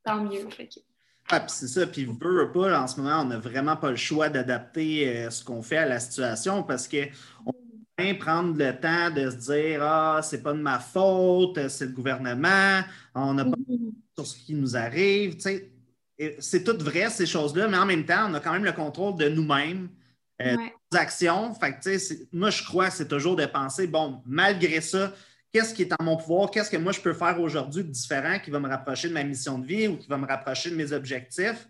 tant 0.04 0.24
mieux. 0.24 0.50
Fait 0.50 0.65
que... 0.65 0.80
Ah, 1.30 1.46
c'est 1.48 1.68
ça. 1.68 1.88
Puis, 1.88 2.06
veut 2.06 2.52
pas, 2.52 2.82
en 2.82 2.88
ce 2.88 3.00
moment, 3.00 3.22
on 3.22 3.26
n'a 3.26 3.40
vraiment 3.40 3.76
pas 3.76 3.90
le 3.90 3.96
choix 3.96 4.30
d'adapter 4.30 5.08
euh, 5.08 5.30
ce 5.30 5.44
qu'on 5.44 5.62
fait 5.62 5.78
à 5.78 5.86
la 5.86 6.00
situation 6.00 6.64
parce 6.64 6.88
qu'on 6.88 7.54
peut 7.96 8.18
prendre 8.20 8.58
le 8.58 8.80
temps 8.80 9.10
de 9.10 9.30
se 9.30 9.52
dire 9.52 9.84
Ah, 9.84 10.20
c'est 10.22 10.44
pas 10.44 10.54
de 10.54 10.62
ma 10.62 10.80
faute, 10.80 11.68
c'est 11.70 11.86
le 11.86 11.92
gouvernement, 11.92 12.82
on 13.16 13.34
n'a 13.34 13.46
pas 13.46 13.52
mm-hmm. 13.52 13.94
sur 14.18 14.28
ce 14.28 14.38
qui 14.38 14.54
nous 14.54 14.76
arrive. 14.76 15.38
C'est 16.40 16.64
tout 16.64 16.78
vrai, 16.80 17.10
ces 17.10 17.26
choses-là, 17.26 17.68
mais 17.68 17.78
en 17.78 17.86
même 17.86 18.06
temps, 18.06 18.30
on 18.30 18.34
a 18.34 18.40
quand 18.40 18.54
même 18.54 18.66
le 18.66 18.74
contrôle 18.74 19.16
de 19.18 19.30
nous-mêmes, 19.30 19.90
euh, 20.42 20.56
nos 20.92 20.98
actions. 20.98 21.54
Fait 21.56 21.74
que, 21.74 22.36
moi, 22.36 22.50
je 22.50 22.64
crois 22.64 22.90
que 22.90 22.96
c'est 22.96 23.08
toujours 23.08 23.36
de 23.36 23.46
penser 23.46 23.88
bon, 23.88 24.22
malgré 24.26 24.82
ça, 24.82 25.14
qu'est-ce 25.54 25.74
qui 25.74 25.84
est 25.84 25.94
en 25.94 26.04
mon 26.04 26.18
pouvoir, 26.18 26.50
qu'est-ce 26.50 26.70
que 26.70 26.78
moi 26.78 26.92
je 26.92 27.00
peux 27.00 27.13
faire 27.13 27.39
aujourd'hui 27.39 27.84
de 27.84 27.89
différent 27.89 28.39
qui 28.39 28.50
va 28.50 28.60
me 28.60 28.68
rapprocher 28.68 29.08
de 29.08 29.13
ma 29.13 29.24
mission 29.24 29.60
de 29.60 29.66
vie 29.66 29.88
ou 29.88 29.98
qui 29.98 30.08
va 30.08 30.18
me 30.18 30.26
rapprocher 30.26 30.72
de 30.72 30.76
mes 30.76 30.92
objectifs, 30.92 31.70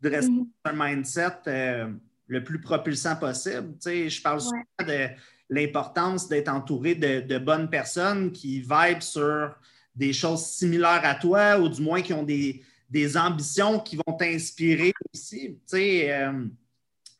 de 0.00 0.10
rester 0.10 0.32
dans 0.32 0.70
un 0.70 0.88
mindset 0.88 1.36
euh, 1.46 1.92
le 2.26 2.44
plus 2.44 2.60
propulsant 2.60 3.16
possible. 3.16 3.74
Tu 3.74 3.80
sais, 3.80 4.10
je 4.10 4.20
parle 4.20 4.40
souvent 4.40 4.62
de 4.80 5.08
l'importance 5.48 6.28
d'être 6.28 6.48
entouré 6.48 6.96
de, 6.96 7.38
bonnes 7.38 7.70
personnes 7.70 8.32
qui 8.32 8.60
vibent 8.60 9.00
sur 9.00 9.54
des 9.94 10.12
choses 10.12 10.44
similaires 10.44 11.02
à 11.04 11.14
toi 11.14 11.58
ou 11.58 11.68
du 11.68 11.82
moins 11.82 12.02
qui 12.02 12.12
ont 12.12 12.24
des, 12.24 12.62
ambitions 13.16 13.78
qui 13.78 13.96
vont 13.96 14.16
t'inspirer 14.16 14.92
aussi. 15.12 15.58
Tu 15.68 15.76
sais, 15.76 16.12
euh, 16.12 16.46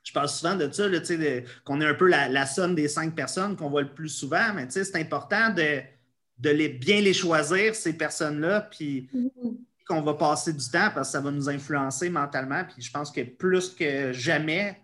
je 0.02 0.12
parle 0.12 0.28
souvent 0.28 0.56
de 0.56 0.70
ça, 0.72 0.88
qu'on 1.64 1.80
est 1.80 1.86
un 1.86 1.94
peu 1.94 2.08
la, 2.08 2.28
la, 2.28 2.46
somme 2.46 2.74
des 2.74 2.88
cinq 2.88 3.14
personnes 3.14 3.54
qu'on 3.54 3.68
voit 3.68 3.82
le 3.82 3.94
plus 3.94 4.08
souvent, 4.08 4.54
mais 4.54 4.66
c'est 4.68 4.96
important 4.96 5.50
de, 5.50 5.82
de 6.40 6.50
les, 6.50 6.68
bien 6.68 7.00
les 7.00 7.12
choisir, 7.12 7.74
ces 7.74 7.92
personnes-là, 7.92 8.62
puis 8.62 9.08
mm-hmm. 9.14 9.56
qu'on 9.86 10.00
va 10.00 10.14
passer 10.14 10.52
du 10.52 10.64
temps 10.70 10.90
parce 10.94 11.08
que 11.08 11.12
ça 11.12 11.20
va 11.20 11.30
nous 11.30 11.48
influencer 11.48 12.08
mentalement. 12.08 12.64
Puis 12.64 12.82
je 12.82 12.90
pense 12.90 13.10
que 13.10 13.20
plus 13.22 13.70
que 13.70 14.12
jamais, 14.12 14.80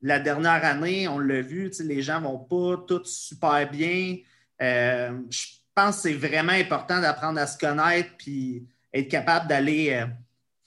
la 0.00 0.18
dernière 0.18 0.64
année, 0.64 1.08
on 1.08 1.18
l'a 1.18 1.40
vu, 1.40 1.70
les 1.80 2.02
gens 2.02 2.20
ne 2.20 2.26
vont 2.26 2.38
pas 2.38 2.82
tous 2.86 3.04
super 3.04 3.70
bien. 3.70 4.18
Euh, 4.62 5.20
je 5.30 5.46
pense 5.74 5.96
que 5.96 6.02
c'est 6.02 6.14
vraiment 6.14 6.52
important 6.52 7.00
d'apprendre 7.00 7.40
à 7.40 7.46
se 7.46 7.58
connaître 7.58 8.10
puis 8.16 8.66
être 8.92 9.08
capable 9.08 9.48
d'aller 9.48 9.90
euh, 9.90 10.06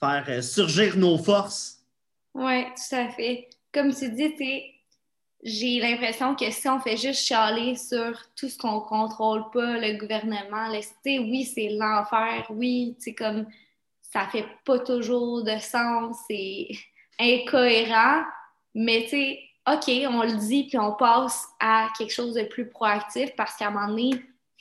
faire 0.00 0.24
euh, 0.28 0.42
surgir 0.42 0.96
nos 0.96 1.18
forces. 1.18 1.84
Oui, 2.34 2.64
tout 2.64 2.94
à 2.96 3.08
fait. 3.08 3.48
Comme 3.72 3.94
tu 3.94 4.10
dis, 4.10 4.34
j'ai 5.42 5.78
l'impression 5.78 6.34
que 6.34 6.50
si 6.50 6.68
on 6.68 6.80
fait 6.80 6.96
juste 6.96 7.24
chialer 7.26 7.76
sur 7.76 8.18
tout 8.34 8.48
ce 8.48 8.58
qu'on 8.58 8.80
contrôle 8.80 9.50
pas, 9.50 9.78
le 9.78 9.98
gouvernement, 9.98 10.68
oui, 11.04 11.44
c'est 11.44 11.68
l'enfer, 11.70 12.46
oui, 12.50 12.96
comme 13.16 13.46
ça 14.00 14.26
fait 14.26 14.46
pas 14.64 14.78
toujours 14.80 15.44
de 15.44 15.58
sens, 15.58 16.16
c'est 16.28 16.68
incohérent, 17.20 18.24
mais 18.74 19.04
tu 19.04 19.10
sais, 19.10 19.40
OK, 19.70 19.90
on 20.10 20.22
le 20.22 20.38
dit, 20.38 20.64
puis 20.64 20.78
on 20.78 20.94
passe 20.94 21.46
à 21.60 21.88
quelque 21.96 22.12
chose 22.12 22.34
de 22.34 22.42
plus 22.44 22.68
proactif 22.68 23.34
parce 23.36 23.54
qu'à 23.56 23.68
un 23.68 23.70
moment 23.70 23.88
donné, 23.88 24.10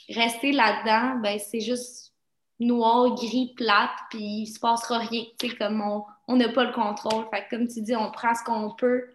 rester 0.09 0.51
là-dedans, 0.51 1.19
ben, 1.21 1.39
c'est 1.39 1.61
juste 1.61 2.13
noir, 2.59 3.15
gris, 3.15 3.53
plate, 3.55 3.91
puis 4.09 4.41
il 4.41 4.47
se 4.47 4.59
passera 4.59 4.99
rien. 4.99 5.23
Tu 5.39 5.49
sais, 5.49 5.55
comme 5.55 5.81
on 6.27 6.35
n'a 6.35 6.49
pas 6.49 6.65
le 6.65 6.73
contrôle. 6.73 7.25
Fait 7.31 7.45
comme 7.49 7.67
tu 7.67 7.81
dis, 7.81 7.95
on 7.95 8.11
prend 8.11 8.35
ce 8.35 8.43
qu'on 8.43 8.71
peut, 8.71 9.05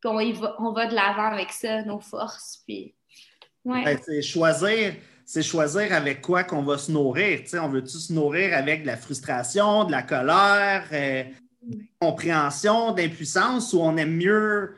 puis 0.00 0.10
on, 0.10 0.32
va, 0.40 0.56
on 0.58 0.72
va 0.72 0.86
de 0.86 0.94
l'avant 0.94 1.32
avec 1.32 1.52
ça, 1.52 1.82
nos 1.82 2.00
forces. 2.00 2.62
Puis, 2.66 2.94
ouais. 3.64 3.84
Ben, 3.84 3.98
c'est 4.04 4.22
choisir 4.22 4.94
c'est 5.28 5.42
choisir 5.42 5.92
avec 5.92 6.22
quoi 6.22 6.42
qu'on 6.42 6.62
va 6.62 6.78
se 6.78 6.90
nourrir. 6.90 7.40
Tu 7.40 7.48
sais, 7.48 7.58
on 7.58 7.68
veut-tu 7.68 7.98
se 7.98 8.14
nourrir 8.14 8.56
avec 8.56 8.80
de 8.80 8.86
la 8.86 8.96
frustration, 8.96 9.84
de 9.84 9.92
la 9.92 10.02
colère, 10.02 10.88
euh, 10.90 11.24
de 11.60 11.76
l'incompréhension, 12.00 12.92
d'impuissance, 12.92 13.74
ou 13.74 13.80
on 13.80 13.98
aime 13.98 14.16
mieux 14.16 14.74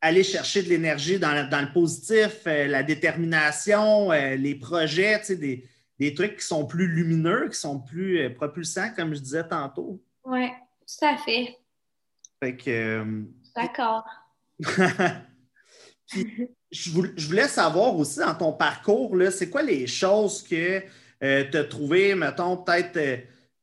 aller 0.00 0.24
chercher 0.24 0.64
de 0.64 0.70
l'énergie 0.70 1.20
dans, 1.20 1.32
le 1.32 1.72
positif, 1.72 2.40
euh, 2.48 2.66
la 2.66 2.82
détermination, 2.82 4.10
euh, 4.10 4.34
les 4.34 4.56
projets, 4.56 5.20
des, 5.28 5.64
des, 6.00 6.14
trucs 6.14 6.38
qui 6.38 6.46
sont 6.46 6.66
plus 6.66 6.88
lumineux, 6.88 7.48
qui 7.48 7.58
sont 7.60 7.78
plus 7.78 8.28
propulsants, 8.34 8.92
comme 8.96 9.14
je 9.14 9.20
disais 9.20 9.46
tantôt. 9.46 10.02
Oui, 10.24 10.48
tout 10.48 11.04
à 11.04 11.16
fait. 11.16 11.56
Fait 12.42 12.56
que. 12.56 13.22
D'accord. 13.54 14.04
je, 16.70 16.90
voulais 17.26 17.48
savoir 17.48 17.96
aussi 17.96 18.18
dans 18.18 18.34
ton 18.34 18.52
parcours, 18.52 19.16
c'est 19.30 19.50
quoi 19.50 19.62
les 19.62 19.86
choses 19.86 20.42
que 20.42 20.82
euh, 21.22 21.44
tu 21.50 21.56
as 21.56 21.64
trouvées, 21.64 22.14
mettons, 22.14 22.56
peut-être 22.56 22.96
euh, 22.96 23.16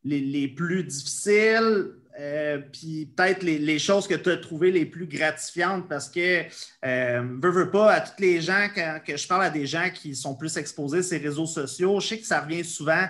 les, 0.03 0.47
plus 0.47 0.83
difficiles, 0.83 1.91
euh, 2.19 2.59
puis 2.71 3.11
peut-être 3.15 3.43
les, 3.43 3.79
choses 3.79 4.07
que 4.07 4.15
tu 4.15 4.29
as 4.29 4.37
trouvées 4.37 4.71
les 4.71 4.85
plus 4.85 5.07
gratifiantes 5.07 5.87
parce 5.87 6.09
que, 6.09 6.43
veux, 6.83 7.51
veux 7.51 7.71
pas, 7.71 7.93
à 7.93 8.01
tous 8.01 8.21
les 8.21 8.41
gens, 8.41 8.67
quand 8.73 8.99
que 9.05 9.15
je 9.15 9.27
parle 9.27 9.43
à 9.43 9.49
des 9.49 9.65
gens 9.65 9.89
qui 9.93 10.15
sont 10.15 10.35
plus 10.35 10.57
exposés 10.57 10.99
à 10.99 11.03
ces 11.03 11.17
réseaux 11.17 11.45
sociaux, 11.45 11.99
je 11.99 12.07
sais 12.07 12.19
que 12.19 12.25
ça 12.25 12.41
revient 12.41 12.63
souvent 12.63 13.07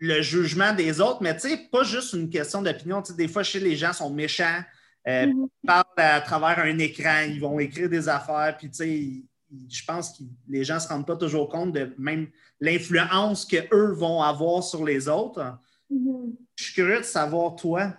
le 0.00 0.22
jugement 0.22 0.72
des 0.72 1.00
autres, 1.00 1.18
mais 1.20 1.34
tu 1.34 1.48
sais, 1.48 1.68
pas 1.70 1.82
juste 1.82 2.14
une 2.14 2.30
question 2.30 2.62
d'opinion. 2.62 3.02
Des 3.16 3.28
fois, 3.28 3.42
chez 3.42 3.60
les 3.60 3.76
gens 3.76 3.92
sont 3.92 4.10
méchants. 4.10 4.62
Euh, 5.08 5.26
mhm. 5.26 5.48
Ils 5.62 5.66
parlent 5.66 5.84
à 5.96 6.20
travers 6.20 6.58
un 6.58 6.78
écran, 6.78 7.24
ils 7.26 7.40
vont 7.40 7.58
écrire 7.58 7.88
des 7.88 8.08
affaires, 8.08 8.56
puis 8.58 8.70
tu 8.70 8.76
sais, 8.76 9.22
je 9.68 9.84
pense 9.84 10.18
que 10.18 10.24
les 10.48 10.64
gens 10.64 10.74
ne 10.74 10.80
se 10.80 10.88
rendent 10.88 11.06
pas 11.06 11.16
toujours 11.16 11.48
compte 11.48 11.72
de 11.72 11.94
même 11.98 12.28
l'influence 12.60 13.44
qu'eux 13.44 13.92
vont 13.92 14.22
avoir 14.22 14.62
sur 14.62 14.84
les 14.84 15.08
autres. 15.08 15.58
Mhm. 15.88 16.36
Je 16.56 16.64
suis 16.64 16.74
curieux 16.74 16.98
de 16.98 17.04
savoir, 17.04 17.56
toi. 17.56 17.94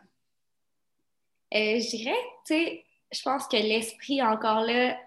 Euh, 1.53 1.79
je 1.79 1.97
dirais, 1.97 2.17
tu 2.45 2.53
sais, 2.53 2.85
je 3.11 3.21
pense 3.23 3.47
que 3.47 3.57
l'esprit, 3.57 4.21
encore 4.21 4.61
là, 4.61 4.97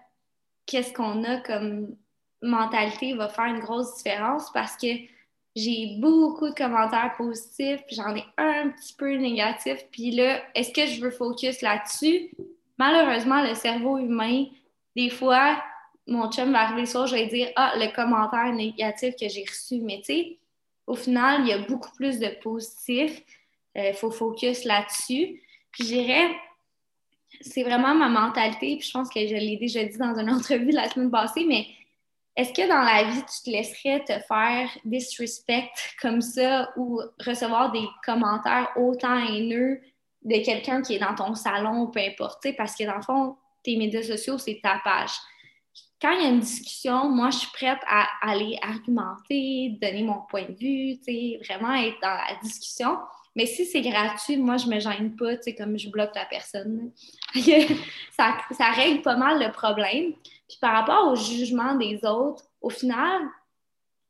qu'est-ce 0.65 0.93
qu'on 0.93 1.23
a 1.23 1.37
comme 1.41 1.95
mentalité 2.41 3.13
va 3.15 3.29
faire 3.29 3.45
une 3.45 3.59
grosse 3.59 3.95
différence 3.97 4.51
parce 4.51 4.75
que 4.75 4.87
j'ai 5.55 5.95
beaucoup 5.99 6.49
de 6.49 6.53
commentaires 6.53 7.13
positifs, 7.17 7.81
j'en 7.89 8.13
ai 8.15 8.25
un 8.37 8.69
petit 8.69 8.93
peu 8.93 9.15
négatifs. 9.15 9.85
Puis 9.91 10.11
là, 10.11 10.41
est-ce 10.53 10.71
que 10.71 10.85
je 10.85 11.01
veux 11.01 11.11
focus 11.11 11.61
là-dessus? 11.61 12.31
Malheureusement, 12.77 13.41
le 13.41 13.55
cerveau 13.55 13.97
humain, 13.97 14.45
des 14.95 15.09
fois, 15.09 15.61
mon 16.07 16.29
chum 16.29 16.51
va 16.51 16.61
arriver 16.61 16.81
le 16.81 16.87
soir, 16.87 17.07
je 17.07 17.15
vais 17.15 17.27
dire 17.27 17.49
Ah, 17.55 17.73
le 17.77 17.93
commentaire 17.95 18.51
négatif 18.53 19.15
que 19.15 19.29
j'ai 19.29 19.45
reçu. 19.47 19.79
Mais 19.81 19.99
tu 19.99 20.05
sais, 20.05 20.37
au 20.87 20.95
final, 20.95 21.41
il 21.41 21.47
y 21.47 21.53
a 21.53 21.59
beaucoup 21.59 21.91
plus 21.95 22.19
de 22.19 22.27
positifs. 22.41 23.23
Il 23.75 23.81
euh, 23.81 23.93
faut 23.93 24.11
focus 24.11 24.65
là-dessus. 24.65 25.41
Puis 25.71 25.83
je 25.83 25.93
dirais, 25.93 26.29
c'est 27.41 27.63
vraiment 27.63 27.95
ma 27.95 28.09
mentalité. 28.09 28.77
Puis 28.77 28.87
je 28.87 28.91
pense 28.91 29.09
que 29.09 29.25
je 29.25 29.35
l'ai 29.35 29.57
déjà 29.57 29.83
dit 29.85 29.97
dans 29.97 30.17
une 30.19 30.29
entrevue 30.33 30.71
la 30.71 30.89
semaine 30.89 31.11
passée, 31.11 31.45
mais 31.47 31.65
est-ce 32.35 32.51
que 32.51 32.67
dans 32.67 32.81
la 32.81 33.03
vie, 33.03 33.21
tu 33.21 33.43
te 33.43 33.49
laisserais 33.49 34.03
te 34.03 34.19
faire 34.27 34.69
disrespect 34.83 35.71
comme 36.01 36.21
ça 36.21 36.69
ou 36.75 36.99
recevoir 37.25 37.71
des 37.71 37.87
commentaires 38.05 38.69
autant 38.75 39.17
haineux 39.17 39.79
de 40.23 40.43
quelqu'un 40.43 40.81
qui 40.81 40.95
est 40.95 40.99
dans 40.99 41.15
ton 41.15 41.33
salon 41.33 41.83
ou 41.83 41.87
peu 41.87 42.01
importe? 42.01 42.47
Parce 42.57 42.75
que 42.75 42.83
dans 42.83 42.95
le 42.95 43.01
fond, 43.01 43.37
tes 43.63 43.77
médias 43.77 44.03
sociaux, 44.03 44.37
c'est 44.37 44.59
ta 44.61 44.81
page. 44.83 45.11
Quand 46.01 46.11
il 46.11 46.23
y 46.23 46.25
a 46.25 46.29
une 46.29 46.41
discussion, 46.41 47.09
moi, 47.09 47.29
je 47.29 47.37
suis 47.37 47.51
prête 47.53 47.79
à 47.87 48.07
aller 48.21 48.57
argumenter, 48.61 49.77
donner 49.81 50.03
mon 50.03 50.21
point 50.29 50.43
de 50.43 50.53
vue, 50.53 51.39
vraiment 51.45 51.73
être 51.73 51.99
dans 52.01 52.09
la 52.09 52.37
discussion. 52.43 52.97
Mais 53.33 53.45
si 53.45 53.65
c'est 53.65 53.81
gratuit, 53.81 54.37
moi, 54.37 54.57
je 54.57 54.67
me 54.67 54.79
gêne 54.79 55.15
pas, 55.15 55.35
comme 55.57 55.77
je 55.77 55.89
bloque 55.89 56.15
la 56.15 56.25
personne. 56.25 56.91
ça 58.11 58.71
règle 58.71 59.01
pas 59.01 59.15
mal 59.15 59.39
le 59.41 59.51
problème. 59.51 60.13
Puis 60.47 60.57
par 60.61 60.73
rapport 60.73 61.11
au 61.11 61.15
jugement 61.15 61.75
des 61.75 62.05
autres, 62.05 62.45
au 62.61 62.69
final, 62.69 63.21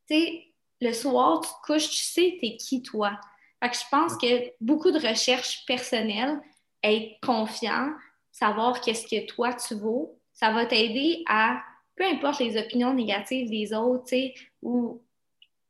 tu 0.08 0.16
sais, 0.16 0.46
le 0.82 0.92
soir, 0.94 1.42
tu 1.42 1.50
te 1.50 1.74
couches, 1.74 1.90
tu 1.90 2.04
sais, 2.04 2.38
t'es 2.42 2.58
qui 2.58 2.82
toi. 2.82 3.20
Fait 3.62 3.70
que 3.70 3.76
je 3.78 3.84
pense 3.90 4.18
que 4.18 4.52
beaucoup 4.60 4.92
de 4.92 5.00
recherches 5.00 5.66
personnelles, 5.66 6.40
être 6.84 7.20
confiant, 7.22 7.92
savoir 8.32 8.82
qu'est-ce 8.82 9.08
que 9.08 9.26
toi 9.26 9.54
tu 9.54 9.76
vaux, 9.76 10.20
ça 10.34 10.52
va 10.52 10.66
t'aider 10.66 11.24
à, 11.28 11.62
peu 11.96 12.04
importe 12.06 12.40
les 12.40 12.58
opinions 12.58 12.94
négatives 12.94 13.50
des 13.50 13.74
autres, 13.74 14.04
tu 14.04 14.10
sais, 14.10 14.34
ou 14.62 15.02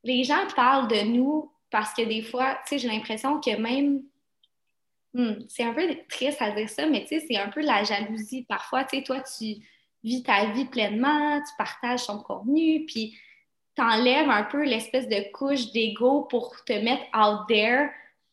les 0.04 0.23
gens 0.23 0.47
parlent 0.56 0.88
de 0.88 1.01
nous 1.01 1.51
parce 1.69 1.93
que 1.93 2.04
des 2.04 2.21
fois, 2.21 2.58
tu 2.65 2.69
sais, 2.69 2.78
j'ai 2.80 2.88
l'impression 2.88 3.39
que 3.39 3.56
même, 3.58 4.04
hmm, 5.13 5.45
c'est 5.47 5.63
un 5.63 5.73
peu 5.73 5.88
triste 6.10 6.41
à 6.41 6.51
dire 6.51 6.69
ça, 6.69 6.88
mais 6.88 7.01
tu 7.01 7.19
sais, 7.19 7.25
c'est 7.28 7.38
un 7.38 7.49
peu 7.49 7.62
la 7.62 7.84
jalousie. 7.84 8.43
Parfois, 8.43 8.84
tu 8.84 8.97
sais, 8.97 9.04
toi, 9.04 9.21
tu 9.21 9.56
vis 10.05 10.23
ta 10.23 10.45
vie 10.51 10.65
pleinement, 10.65 11.41
tu 11.41 11.53
partages 11.57 12.05
ton 12.05 12.19
contenu, 12.19 12.85
puis 12.85 13.17
t'enlèves 13.75 14.29
un 14.29 14.43
peu 14.43 14.63
l'espèce 14.63 15.07
de 15.07 15.31
couche 15.33 15.71
d'ego 15.71 16.21
pour 16.29 16.63
te 16.63 16.73
mettre 16.73 17.03
out 17.13 17.47
there. 17.49 17.89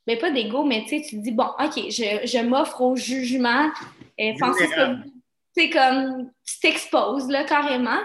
Mais 0.07 0.17
pas 0.17 0.31
d'ego, 0.31 0.65
mais 0.65 0.83
tu 0.83 0.99
sais, 0.99 1.03
tu 1.03 1.17
te 1.17 1.23
dis, 1.23 1.33
bon, 1.33 1.47
OK, 1.59 1.75
je, 1.75 2.43
m'offre 2.45 2.81
au 2.81 2.97
jugement. 2.97 3.71
Et 4.19 4.35
c'est 5.55 5.71
comme, 5.71 6.31
tu 6.45 6.61
t'exposes, 6.61 7.29
là, 7.29 7.45
carrément. 7.45 8.01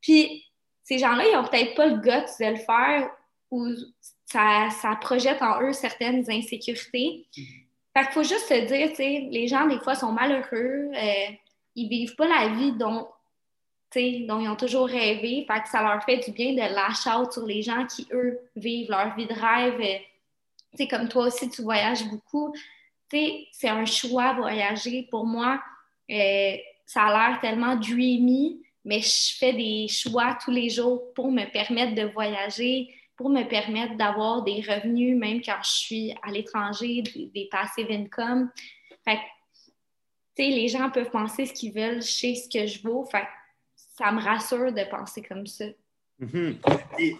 Puis, 0.00 0.44
ces 0.84 0.98
gens-là, 0.98 1.24
ils 1.26 1.34
n'ont 1.34 1.44
peut-être 1.44 1.74
pas 1.74 1.86
le 1.86 1.96
goût 1.96 2.02
de 2.02 2.50
le 2.50 2.56
faire 2.56 3.10
ou 3.50 3.68
ça, 4.26 4.68
projette 5.00 5.40
en 5.40 5.62
eux 5.62 5.72
certaines 5.72 6.28
insécurités. 6.30 7.26
Fait 7.32 8.04
qu'il 8.04 8.12
faut 8.12 8.22
juste 8.22 8.48
se 8.48 8.66
dire, 8.66 8.88
tu 8.90 8.96
sais, 8.96 9.28
les 9.30 9.48
gens, 9.48 9.66
des 9.66 9.78
fois, 9.78 9.94
sont 9.94 10.12
malheureux, 10.12 10.90
euh, 10.94 11.30
ils 11.76 11.88
vivent 11.88 12.16
pas 12.16 12.26
la 12.26 12.48
vie 12.48 12.72
dont, 12.72 13.06
dont 13.94 14.40
ils 14.40 14.48
ont 14.48 14.56
toujours 14.56 14.86
rêvé. 14.86 15.46
Fait 15.46 15.62
que 15.62 15.68
ça 15.68 15.82
leur 15.82 16.02
fait 16.02 16.18
du 16.18 16.32
bien 16.32 16.52
de 16.52 16.74
lâcher 16.74 17.10
out 17.10 17.32
sur 17.32 17.46
les 17.46 17.62
gens 17.62 17.86
qui, 17.86 18.08
eux, 18.12 18.38
vivent 18.56 18.90
leur 18.90 19.14
vie 19.14 19.26
de 19.26 19.34
rêve. 19.34 19.80
Euh, 19.80 20.86
comme 20.90 21.08
toi 21.08 21.26
aussi, 21.26 21.48
tu 21.48 21.62
voyages 21.62 22.04
beaucoup. 22.04 22.54
C'est 23.10 23.68
un 23.68 23.84
choix 23.84 24.32
voyager. 24.32 25.06
Pour 25.10 25.24
moi, 25.26 25.62
euh, 26.10 26.56
ça 26.84 27.02
a 27.02 27.28
l'air 27.28 27.40
tellement 27.40 27.76
dreamy, 27.76 28.62
mais 28.84 29.00
je 29.00 29.36
fais 29.36 29.52
des 29.52 29.86
choix 29.88 30.36
tous 30.42 30.50
les 30.50 30.70
jours 30.70 31.12
pour 31.14 31.30
me 31.30 31.44
permettre 31.50 31.94
de 31.94 32.08
voyager, 32.12 32.88
pour 33.16 33.30
me 33.30 33.42
permettre 33.44 33.96
d'avoir 33.96 34.42
des 34.42 34.60
revenus, 34.60 35.16
même 35.16 35.40
quand 35.42 35.58
je 35.62 35.70
suis 35.70 36.14
à 36.22 36.30
l'étranger, 36.30 37.02
des, 37.02 37.48
passive 37.50 37.90
income. 37.90 38.50
Fait 39.04 39.16
que, 39.16 39.20
les 40.38 40.68
gens 40.68 40.90
peuvent 40.90 41.10
penser 41.10 41.46
ce 41.46 41.52
qu'ils 41.52 41.72
veulent, 41.72 42.02
je 42.02 42.10
sais 42.10 42.34
ce 42.34 42.48
que 42.48 42.66
je 42.66 42.82
vaux. 42.82 43.04
Fait 43.04 43.26
ça 43.98 44.12
me 44.12 44.20
rassure 44.20 44.72
de 44.72 44.84
penser 44.90 45.22
comme 45.22 45.46
ça. 45.46 45.64
Mm-hmm. 46.20 46.56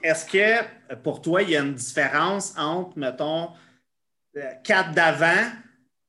Est-ce 0.03 0.27
que 0.27 0.95
pour 0.97 1.23
toi, 1.23 1.43
il 1.43 1.51
y 1.51 1.57
a 1.57 1.61
une 1.61 1.75
différence 1.75 2.57
entre, 2.57 2.99
mettons, 2.99 3.51
quatre 4.63 4.93
d'avant, 4.93 5.51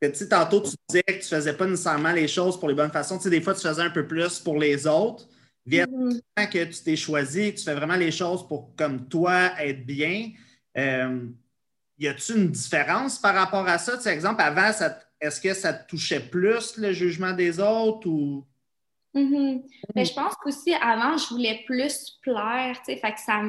que 0.01 0.07
tu 0.07 0.15
sais, 0.15 0.29
tantôt 0.29 0.61
tu 0.61 0.75
disais 0.89 1.03
que 1.03 1.11
tu 1.13 1.33
ne 1.33 1.39
faisais 1.39 1.53
pas 1.53 1.65
nécessairement 1.65 2.11
les 2.11 2.27
choses 2.27 2.59
pour 2.59 2.69
les 2.69 2.75
bonnes 2.75 2.91
façons. 2.91 3.17
Tu 3.17 3.23
sais, 3.23 3.29
des 3.29 3.41
fois, 3.41 3.53
tu 3.55 3.61
faisais 3.61 3.81
un 3.81 3.89
peu 3.89 4.05
plus 4.05 4.39
pour 4.39 4.57
les 4.57 4.85
autres. 4.85 5.25
Mm 5.65 6.19
que 6.35 6.63
tu 6.63 6.83
t'es 6.83 6.95
choisi, 6.95 7.53
que 7.53 7.59
tu 7.59 7.65
fais 7.65 7.73
vraiment 7.73 7.97
les 7.97 8.11
choses 8.11 8.47
pour, 8.47 8.73
comme 8.77 9.09
toi, 9.09 9.51
être 9.59 9.85
bien, 9.85 10.31
euh, 10.77 11.27
y 11.97 12.07
a-t-il 12.07 12.37
une 12.37 12.51
différence 12.51 13.19
par 13.19 13.35
rapport 13.35 13.67
à 13.67 13.77
ça? 13.77 13.97
Tu 13.97 14.03
sais, 14.03 14.13
exemple, 14.13 14.41
avant, 14.41 14.71
est-ce 15.19 15.41
que 15.41 15.53
ça 15.53 15.73
te 15.73 15.89
touchait 15.89 16.19
plus 16.19 16.77
le 16.77 16.93
jugement 16.93 17.33
des 17.33 17.59
autres 17.59 18.07
ou? 18.07 18.45
Mm-hmm. 19.15 19.63
Mais 19.95 20.05
je 20.05 20.13
pense 20.13 20.35
qu'aussi, 20.35 20.73
avant, 20.73 21.17
je 21.17 21.27
voulais 21.29 21.63
plus 21.65 22.17
plaire, 22.21 22.77
tu 22.79 22.85
sais, 22.85 22.97
fait 22.97 23.13
que 23.13 23.19
ça, 23.19 23.41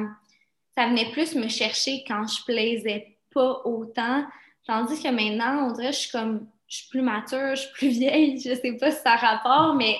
ça 0.75 0.87
venait 0.87 1.11
plus 1.11 1.35
me 1.35 1.47
chercher 1.47 2.03
quand 2.07 2.25
je 2.27 2.43
plaisais 2.43 3.17
pas 3.33 3.61
autant. 3.65 4.25
Tandis 4.65 5.01
que 5.01 5.09
maintenant, 5.09 5.67
on 5.67 5.73
dirait 5.73 5.89
que 5.89 5.95
je 5.95 5.99
suis 5.99 6.11
comme, 6.11 6.47
je 6.67 6.77
suis 6.77 6.89
plus 6.89 7.01
mature, 7.01 7.55
je 7.55 7.61
suis 7.61 7.73
plus 7.73 7.89
vieille, 7.89 8.39
je 8.39 8.55
sais 8.55 8.73
pas 8.73 8.91
si 8.91 9.01
ça 9.01 9.13
a 9.13 9.15
rapport, 9.15 9.75
mais 9.75 9.97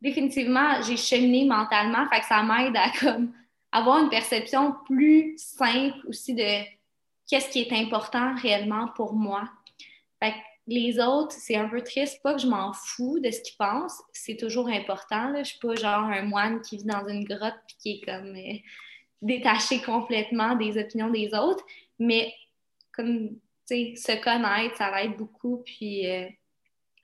définitivement, 0.00 0.82
j'ai 0.82 0.96
cheminé 0.96 1.44
mentalement, 1.44 2.06
fait 2.08 2.20
que 2.20 2.26
ça 2.26 2.42
m'aide 2.42 2.76
à 2.76 2.90
comme 2.98 3.32
avoir 3.72 4.02
une 4.02 4.08
perception 4.08 4.74
plus 4.86 5.34
simple 5.36 5.98
aussi 6.08 6.34
de 6.34 6.64
qu'est-ce 7.28 7.50
qui 7.50 7.60
est 7.60 7.72
important 7.72 8.34
réellement 8.36 8.88
pour 8.88 9.12
moi. 9.14 9.48
Fait 10.22 10.32
que 10.32 10.36
les 10.66 10.98
autres, 10.98 11.32
c'est 11.32 11.56
un 11.56 11.68
peu 11.68 11.80
triste, 11.80 12.20
pas 12.22 12.34
que 12.34 12.40
je 12.40 12.46
m'en 12.46 12.72
fous 12.72 13.20
de 13.20 13.30
ce 13.30 13.40
qu'ils 13.40 13.56
pensent, 13.56 14.02
c'est 14.12 14.36
toujours 14.36 14.68
important. 14.68 15.28
Là. 15.28 15.42
Je 15.42 15.50
suis 15.50 15.58
pas 15.60 15.74
genre 15.76 16.04
un 16.04 16.22
moine 16.22 16.60
qui 16.60 16.78
vit 16.78 16.84
dans 16.84 17.06
une 17.06 17.24
grotte 17.24 17.54
et 17.54 17.74
qui 17.78 17.90
est 17.92 18.04
comme 18.04 18.34
euh, 18.34 18.58
détaché 19.22 19.80
complètement 19.80 20.56
des 20.56 20.76
opinions 20.78 21.10
des 21.10 21.32
autres, 21.34 21.64
mais 21.98 22.34
comme, 22.92 23.28
tu 23.68 23.94
sais, 23.94 23.94
se 23.96 24.22
connaître, 24.22 24.76
ça 24.76 25.02
aide 25.02 25.16
beaucoup, 25.16 25.62
puis 25.64 26.10
euh, 26.10 26.26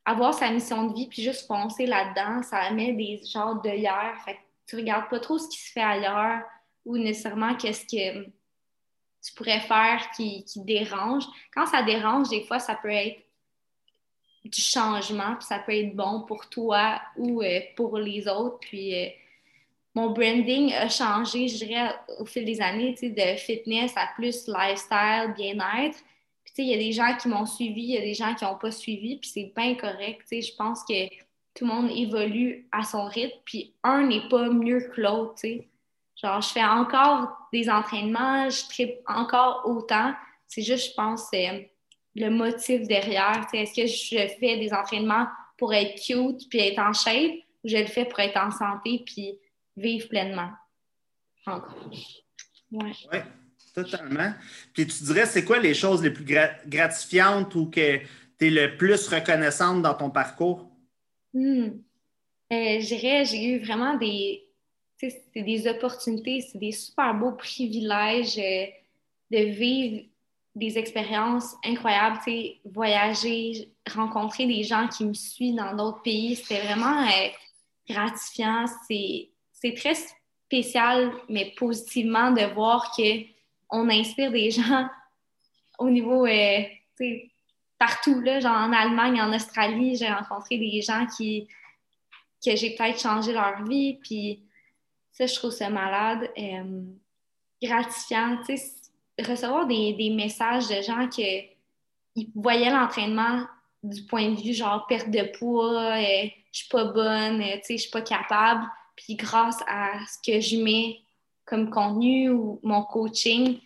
avoir 0.05 0.35
sa 0.35 0.51
mission 0.51 0.89
de 0.89 0.95
vie, 0.95 1.07
puis 1.07 1.23
juste 1.23 1.47
foncer 1.47 1.87
là-dedans, 1.87 2.43
ça 2.43 2.69
met 2.73 2.93
des 2.95 3.21
genres 3.33 3.61
d'œillères, 3.63 4.21
fait 4.25 4.35
que 4.35 4.41
tu 4.67 4.77
regardes 4.77 5.09
pas 5.09 5.21
trop 5.21 5.39
ce 5.39 5.49
qui 5.49 5.59
se 5.59 5.73
fait 5.73 5.83
ailleurs 5.83 6.43
ou 6.85 6.99
nécessairement 6.99 7.55
qu'est-ce 7.55 7.85
que 7.85 8.25
tu 8.25 9.35
pourrais 9.37 9.61
faire 9.61 10.11
qui, 10.17 10.45
qui 10.45 10.61
dérange. 10.65 11.25
Quand 11.55 11.67
ça 11.67 11.83
dérange, 11.85 12.29
des 12.29 12.43
fois, 12.43 12.59
ça 12.59 12.75
peut 12.75 12.91
être 12.91 13.23
du 14.45 14.61
changement, 14.61 15.37
puis 15.37 15.47
ça 15.47 15.59
peut 15.59 15.75
être 15.75 15.95
bon 15.95 16.23
pour 16.23 16.49
toi 16.49 17.01
ou 17.17 17.43
euh, 17.43 17.61
pour 17.77 17.99
les 17.99 18.27
autres. 18.29 18.59
Puis 18.61 18.95
euh, 18.95 19.09
mon 19.95 20.11
branding 20.11 20.73
a 20.73 20.89
changé, 20.89 21.49
je 21.49 21.65
dirais, 21.65 21.95
au 22.19 22.25
fil 22.25 22.45
des 22.45 22.61
années, 22.61 22.95
de 23.01 23.37
fitness 23.37 23.93
à 23.97 24.09
plus 24.15 24.47
lifestyle, 24.49 25.33
bien-être. 25.37 25.99
Puis 26.45 26.65
il 26.65 26.67
y 26.67 26.75
a 26.75 26.79
des 26.79 26.93
gens 26.93 27.17
qui 27.17 27.29
m'ont 27.29 27.47
suivi, 27.47 27.83
il 27.83 27.91
y 27.91 27.99
a 27.99 28.03
des 28.03 28.15
gens 28.15 28.35
qui 28.35 28.45
n'ont 28.45 28.59
pas 28.59 28.71
suivi, 28.71 29.17
puis 29.17 29.31
c'est 29.31 29.53
bien 29.57 29.75
correct. 29.75 30.27
Je 30.31 30.55
pense 30.57 30.83
que 30.85 31.09
tout 31.55 31.65
le 31.65 31.67
monde 31.67 31.91
évolue 31.91 32.69
à 32.73 32.83
son 32.83 33.05
rythme, 33.05 33.39
puis 33.45 33.75
un 33.83 34.07
n'est 34.07 34.29
pas 34.29 34.49
mieux 34.49 34.81
que 34.95 35.01
l'autre. 35.01 35.43
Genre, 36.17 36.41
je 36.41 36.49
fais 36.49 36.65
encore 36.65 37.29
des 37.53 37.71
entraînements, 37.71 38.49
je 38.51 38.67
tripe 38.69 39.01
encore 39.07 39.63
autant. 39.67 40.15
C'est 40.47 40.63
juste, 40.63 40.91
je 40.91 40.95
pense, 40.95 41.29
c'est 41.31 41.72
le 42.15 42.29
motif 42.29 42.87
derrière. 42.87 43.47
Est-ce 43.53 43.75
que 43.75 43.87
je 43.87 44.29
fais 44.39 44.59
des 44.59 44.73
entraînements 44.73 45.27
pour 45.57 45.73
être 45.75 46.01
cute 46.01 46.49
puis 46.49 46.61
être 46.61 46.79
en 46.79 46.93
shape 46.93 47.33
ou 47.65 47.69
je 47.69 47.77
le 47.77 47.87
fais 47.87 48.05
pour 48.05 48.21
être 48.21 48.37
en 48.37 48.51
santé 48.51 49.03
puis 49.05 49.39
vivre 49.77 50.09
pleinement? 50.09 50.51
Encore. 51.47 51.91
Oui, 52.71 53.07
ouais, 53.13 53.25
totalement. 53.75 54.33
Puis 54.73 54.87
tu 54.87 55.05
dirais, 55.05 55.27
c'est 55.27 55.45
quoi 55.45 55.59
les 55.59 55.75
choses 55.75 56.03
les 56.03 56.11
plus 56.11 56.25
gratifiantes 56.67 57.55
ou 57.55 57.67
que 57.67 57.99
tu 58.39 58.47
es 58.47 58.51
le 58.51 58.77
plus 58.77 59.09
reconnaissante 59.09 59.83
dans 59.83 59.95
ton 59.95 60.11
parcours? 60.11 60.71
Hmm. 61.35 61.71
Euh, 62.53 62.81
je 62.81 62.87
dirais, 62.87 63.25
j'ai 63.25 63.45
eu 63.45 63.59
vraiment 63.65 63.97
des, 63.97 64.45
des 65.35 65.67
opportunités, 65.67 66.43
c'est 66.43 66.59
des 66.59 66.73
super 66.73 67.15
beaux 67.15 67.33
privilèges 67.33 68.39
euh, 68.39 68.67
de 69.31 69.45
vivre 69.51 70.05
des 70.55 70.79
expériences 70.79 71.57
incroyables, 71.65 72.19
tu 72.25 72.53
voyager, 72.65 73.73
rencontrer 73.91 74.47
des 74.47 74.63
gens 74.65 74.87
qui 74.89 75.05
me 75.05 75.15
suivent 75.15 75.57
dans 75.57 75.75
d'autres 75.75 76.03
pays, 76.03 76.37
c'était 76.37 76.61
vraiment 76.61 77.07
euh, 77.07 77.29
gratifiant. 77.89 78.67
C'est 78.87 79.75
très 79.77 79.95
spécial, 79.95 81.13
mais 81.29 81.55
positivement, 81.57 82.31
de 82.33 82.43
voir 82.55 82.95
qu'on 82.95 83.89
inspire 83.89 84.31
des 84.31 84.51
gens 84.51 84.89
au 85.79 85.89
niveau, 85.89 86.27
euh, 86.27 86.63
partout, 87.79 88.21
là, 88.21 88.39
genre 88.41 88.57
en 88.57 88.73
Allemagne, 88.73 89.21
en 89.21 89.35
Australie, 89.35 89.97
j'ai 89.97 90.09
rencontré 90.09 90.59
des 90.59 90.83
gens 90.83 91.07
qui, 91.17 91.49
que 92.45 92.55
j'ai 92.55 92.75
peut-être 92.75 93.01
changé 93.01 93.33
leur 93.33 93.65
vie, 93.65 93.99
puis 94.03 94.43
ça, 95.13 95.27
je 95.27 95.35
trouve 95.35 95.51
ça 95.51 95.71
malade, 95.71 96.31
euh, 96.39 96.83
gratifiant, 97.63 98.39
tu 98.47 98.57
sais, 98.57 98.82
recevoir 99.19 99.67
des, 99.67 99.93
des, 99.95 100.11
messages 100.11 100.69
de 100.69 100.83
gens 100.83 101.09
qui 101.09 101.49
voyaient 102.35 102.71
l'entraînement 102.71 103.47
du 103.83 104.03
point 104.05 104.31
de 104.31 104.41
vue 104.41 104.53
genre 104.53 104.87
perte 104.87 105.11
de 105.11 105.37
poids, 105.37 105.97
euh, 105.97 106.29
je 106.53 106.59
suis 106.59 106.69
pas 106.69 106.85
bonne, 106.85 107.41
euh, 107.41 107.57
je 107.69 107.77
suis 107.77 107.91
pas 107.91 108.03
capable. 108.03 108.65
Puis 108.97 109.17
grâce 109.17 109.59
à 109.67 109.93
ce 110.07 110.19
que 110.31 110.41
je 110.41 110.57
mets 110.57 111.01
comme 111.45 111.71
contenu 111.71 112.31
ou 112.31 112.61
mon 112.63 112.83
coaching, 112.83 113.59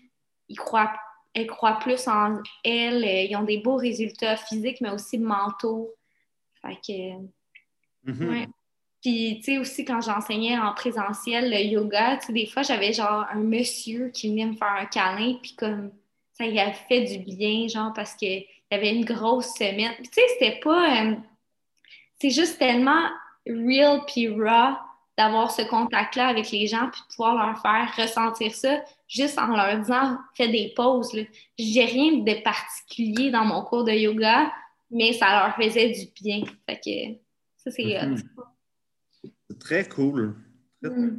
ils 0.48 0.58
croient, 0.58 0.94
elles 1.34 1.46
croient 1.46 1.78
plus 1.78 2.08
en 2.08 2.40
elles. 2.64 3.04
Euh, 3.04 3.22
ils 3.22 3.36
ont 3.36 3.42
des 3.42 3.58
beaux 3.58 3.76
résultats 3.76 4.36
physiques, 4.36 4.80
mais 4.80 4.90
aussi 4.90 5.18
mentaux. 5.18 5.94
Fait 6.62 6.76
que, 6.76 8.10
mm-hmm. 8.10 8.28
ouais. 8.30 8.48
Puis, 9.06 9.36
tu 9.38 9.52
sais, 9.52 9.58
aussi, 9.58 9.84
quand 9.84 10.00
j'enseignais 10.00 10.58
en 10.58 10.74
présentiel 10.74 11.48
le 11.48 11.60
yoga, 11.60 12.16
tu 12.16 12.26
sais, 12.26 12.32
des 12.32 12.46
fois, 12.46 12.62
j'avais 12.62 12.92
genre 12.92 13.24
un 13.30 13.38
monsieur 13.38 14.08
qui 14.08 14.30
venait 14.30 14.46
me 14.46 14.56
faire 14.56 14.74
un 14.80 14.86
câlin, 14.86 15.34
puis 15.40 15.54
comme 15.54 15.92
ça 16.32 16.44
il 16.44 16.58
a 16.58 16.72
fait 16.72 17.02
du 17.02 17.18
bien, 17.18 17.68
genre, 17.68 17.92
parce 17.94 18.14
qu'il 18.16 18.44
y 18.68 18.74
avait 18.74 18.92
une 18.92 19.04
grosse 19.04 19.54
semaine. 19.54 19.92
tu 19.98 20.10
sais, 20.10 20.22
c'était 20.32 20.58
pas. 20.58 21.04
Euh, 21.04 21.14
c'est 22.20 22.30
juste 22.30 22.58
tellement 22.58 23.08
real 23.46 24.00
puis 24.08 24.28
raw 24.28 24.74
d'avoir 25.16 25.52
ce 25.52 25.62
contact-là 25.62 26.26
avec 26.26 26.50
les 26.50 26.66
gens, 26.66 26.90
puis 26.90 27.00
de 27.02 27.14
pouvoir 27.14 27.36
leur 27.36 27.62
faire 27.62 27.88
ressentir 27.96 28.56
ça 28.56 28.82
juste 29.06 29.38
en 29.38 29.54
leur 29.54 29.78
disant 29.78 30.18
fais 30.34 30.48
des 30.48 30.72
pauses. 30.74 31.16
J'ai 31.56 31.84
rien 31.84 32.12
de 32.14 32.42
particulier 32.42 33.30
dans 33.30 33.44
mon 33.44 33.62
cours 33.62 33.84
de 33.84 33.92
yoga, 33.92 34.50
mais 34.90 35.12
ça 35.12 35.46
leur 35.46 35.54
faisait 35.54 35.90
du 35.90 36.06
bien. 36.20 36.42
Fait 36.68 36.80
que 36.84 37.20
ça, 37.58 37.70
c'est. 37.70 37.84
Mm-hmm. 37.84 38.24
C'est 39.48 39.58
très 39.58 39.88
cool. 39.88 40.34
Mm. 40.82 41.18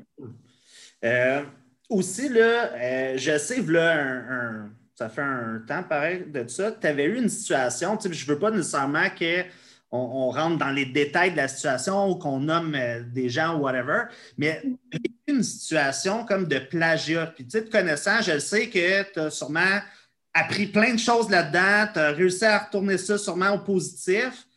Euh, 1.03 1.43
aussi, 1.89 2.29
là, 2.29 2.73
euh, 2.73 3.17
je 3.17 3.37
sais, 3.37 3.61
là, 3.61 4.67
ça 4.97 5.09
fait 5.09 5.21
un 5.21 5.61
temps 5.67 5.83
pareil 5.83 6.25
de 6.27 6.47
ça, 6.47 6.71
tu 6.71 6.87
avais 6.87 7.05
eu 7.05 7.17
une 7.17 7.29
situation, 7.29 7.97
je 8.01 8.09
ne 8.09 8.27
veux 8.27 8.39
pas 8.39 8.49
nécessairement 8.49 9.09
qu'on 9.09 9.45
on 9.91 10.31
rentre 10.31 10.57
dans 10.57 10.71
les 10.71 10.85
détails 10.85 11.31
de 11.31 11.37
la 11.37 11.47
situation 11.47 12.09
ou 12.09 12.15
qu'on 12.15 12.39
nomme 12.39 12.73
euh, 12.75 13.03
des 13.03 13.29
gens 13.29 13.57
ou 13.57 13.61
whatever, 13.61 14.05
mais 14.37 14.63
une 15.27 15.43
situation 15.43 16.25
comme 16.25 16.47
de 16.47 16.57
plagiat. 16.57 17.27
Puis, 17.27 17.45
tu 17.45 17.51
sais, 17.51 17.65
te 17.65 17.69
connaissant, 17.69 18.21
je 18.21 18.39
sais 18.39 18.69
que 18.69 19.13
tu 19.13 19.19
as 19.19 19.29
sûrement 19.29 19.79
appris 20.33 20.67
plein 20.67 20.93
de 20.93 20.99
choses 20.99 21.29
là-dedans, 21.29 21.91
tu 21.93 21.99
as 21.99 22.11
réussi 22.11 22.45
à 22.45 22.59
retourner 22.59 22.97
ça 22.97 23.17
sûrement 23.17 23.51
au 23.51 23.59
positif. 23.59 24.47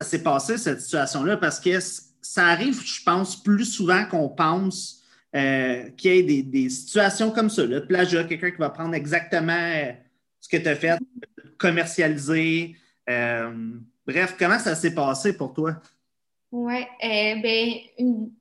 Ça 0.00 0.08
s'est 0.08 0.22
passé, 0.22 0.58
cette 0.58 0.80
situation-là, 0.80 1.36
parce 1.36 1.60
que 1.60 1.78
ça 2.24 2.46
arrive, 2.46 2.82
je 2.82 3.02
pense, 3.02 3.40
plus 3.40 3.66
souvent 3.66 4.06
qu'on 4.06 4.30
pense 4.30 5.02
euh, 5.36 5.90
qu'il 5.90 6.14
y 6.30 6.38
ait 6.38 6.42
des, 6.42 6.70
situations 6.70 7.30
comme 7.30 7.50
ça. 7.50 7.64
Le 7.66 7.86
plagiat, 7.86 8.24
quelqu'un 8.24 8.50
qui 8.50 8.56
va 8.56 8.70
prendre 8.70 8.94
exactement 8.94 9.52
euh, 9.52 9.92
ce 10.40 10.48
que 10.48 10.56
tu 10.56 10.68
as 10.68 10.74
fait, 10.74 10.98
commercialiser. 11.58 12.76
Euh, 13.10 13.52
bref, 14.06 14.36
comment 14.38 14.58
ça 14.58 14.74
s'est 14.74 14.94
passé 14.94 15.36
pour 15.36 15.52
toi? 15.52 15.76
Oui, 16.50 16.84
ben, 17.02 17.72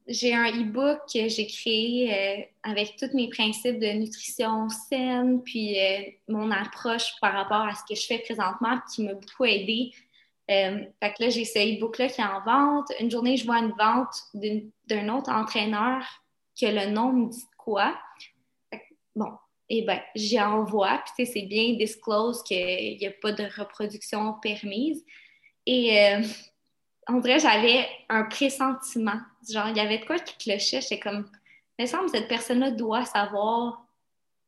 j'ai 0.07 0.35
un 0.35 0.51
e-book 0.51 0.99
que 1.11 1.27
j'ai 1.27 1.47
créé 1.47 2.47
avec 2.61 2.95
tous 2.95 3.09
mes 3.15 3.27
principes 3.27 3.79
de 3.79 3.87
nutrition 3.87 4.69
saine, 4.69 5.41
puis 5.41 5.77
mon 6.27 6.51
approche 6.51 7.15
par 7.19 7.33
rapport 7.33 7.67
à 7.67 7.73
ce 7.73 7.81
que 7.89 7.99
je 7.99 8.05
fais 8.05 8.19
présentement, 8.19 8.79
qui 8.93 9.03
m'a 9.03 9.15
beaucoup 9.15 9.45
aidé 9.45 9.93
euh, 10.51 10.85
fait 11.01 11.13
que 11.13 11.23
là, 11.23 11.29
j'ai 11.29 11.45
ce 11.45 11.59
e-book-là 11.59 12.09
qui 12.09 12.21
est 12.21 12.23
en 12.23 12.41
vente. 12.43 12.91
Une 12.99 13.09
journée, 13.09 13.37
je 13.37 13.45
vois 13.45 13.59
une 13.59 13.73
vente 13.77 14.13
d'un 14.33 15.09
autre 15.09 15.31
entraîneur 15.31 16.03
que 16.59 16.65
le 16.65 16.91
nom 16.91 17.13
me 17.13 17.29
dit 17.29 17.45
quoi. 17.57 17.97
bon, 19.15 19.31
eh 19.69 19.83
bien, 19.83 20.01
j'y 20.15 20.39
envoie. 20.39 21.01
Puis, 21.15 21.25
c'est 21.25 21.43
bien 21.43 21.73
disclose 21.73 22.43
qu'il 22.43 22.97
n'y 22.97 23.07
a 23.07 23.11
pas 23.11 23.31
de 23.31 23.43
reproduction 23.57 24.33
permise. 24.41 25.03
Et 25.65 26.13
euh, 26.13 26.21
on 27.07 27.21
j'avais 27.21 27.87
un 28.09 28.23
pressentiment. 28.23 29.19
Genre, 29.49 29.69
il 29.69 29.77
y 29.77 29.79
avait 29.79 29.99
de 29.99 30.05
quoi 30.05 30.19
qui 30.19 30.37
clochait. 30.37 30.81
J'étais 30.81 30.99
comme, 30.99 31.29
il 31.79 31.83
me 31.83 31.87
semble 31.87 32.09
cette 32.09 32.27
personne-là 32.27 32.71
doit 32.71 33.05
savoir 33.05 33.85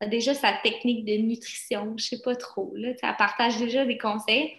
déjà 0.07 0.33
sa 0.33 0.53
technique 0.53 1.05
de 1.05 1.13
nutrition. 1.13 1.95
Je 1.97 2.05
sais 2.05 2.21
pas 2.21 2.35
trop. 2.35 2.73
Là. 2.75 2.89
Elle 3.01 3.15
partage 3.17 3.57
déjà 3.57 3.85
des 3.85 3.97
conseils. 3.97 4.57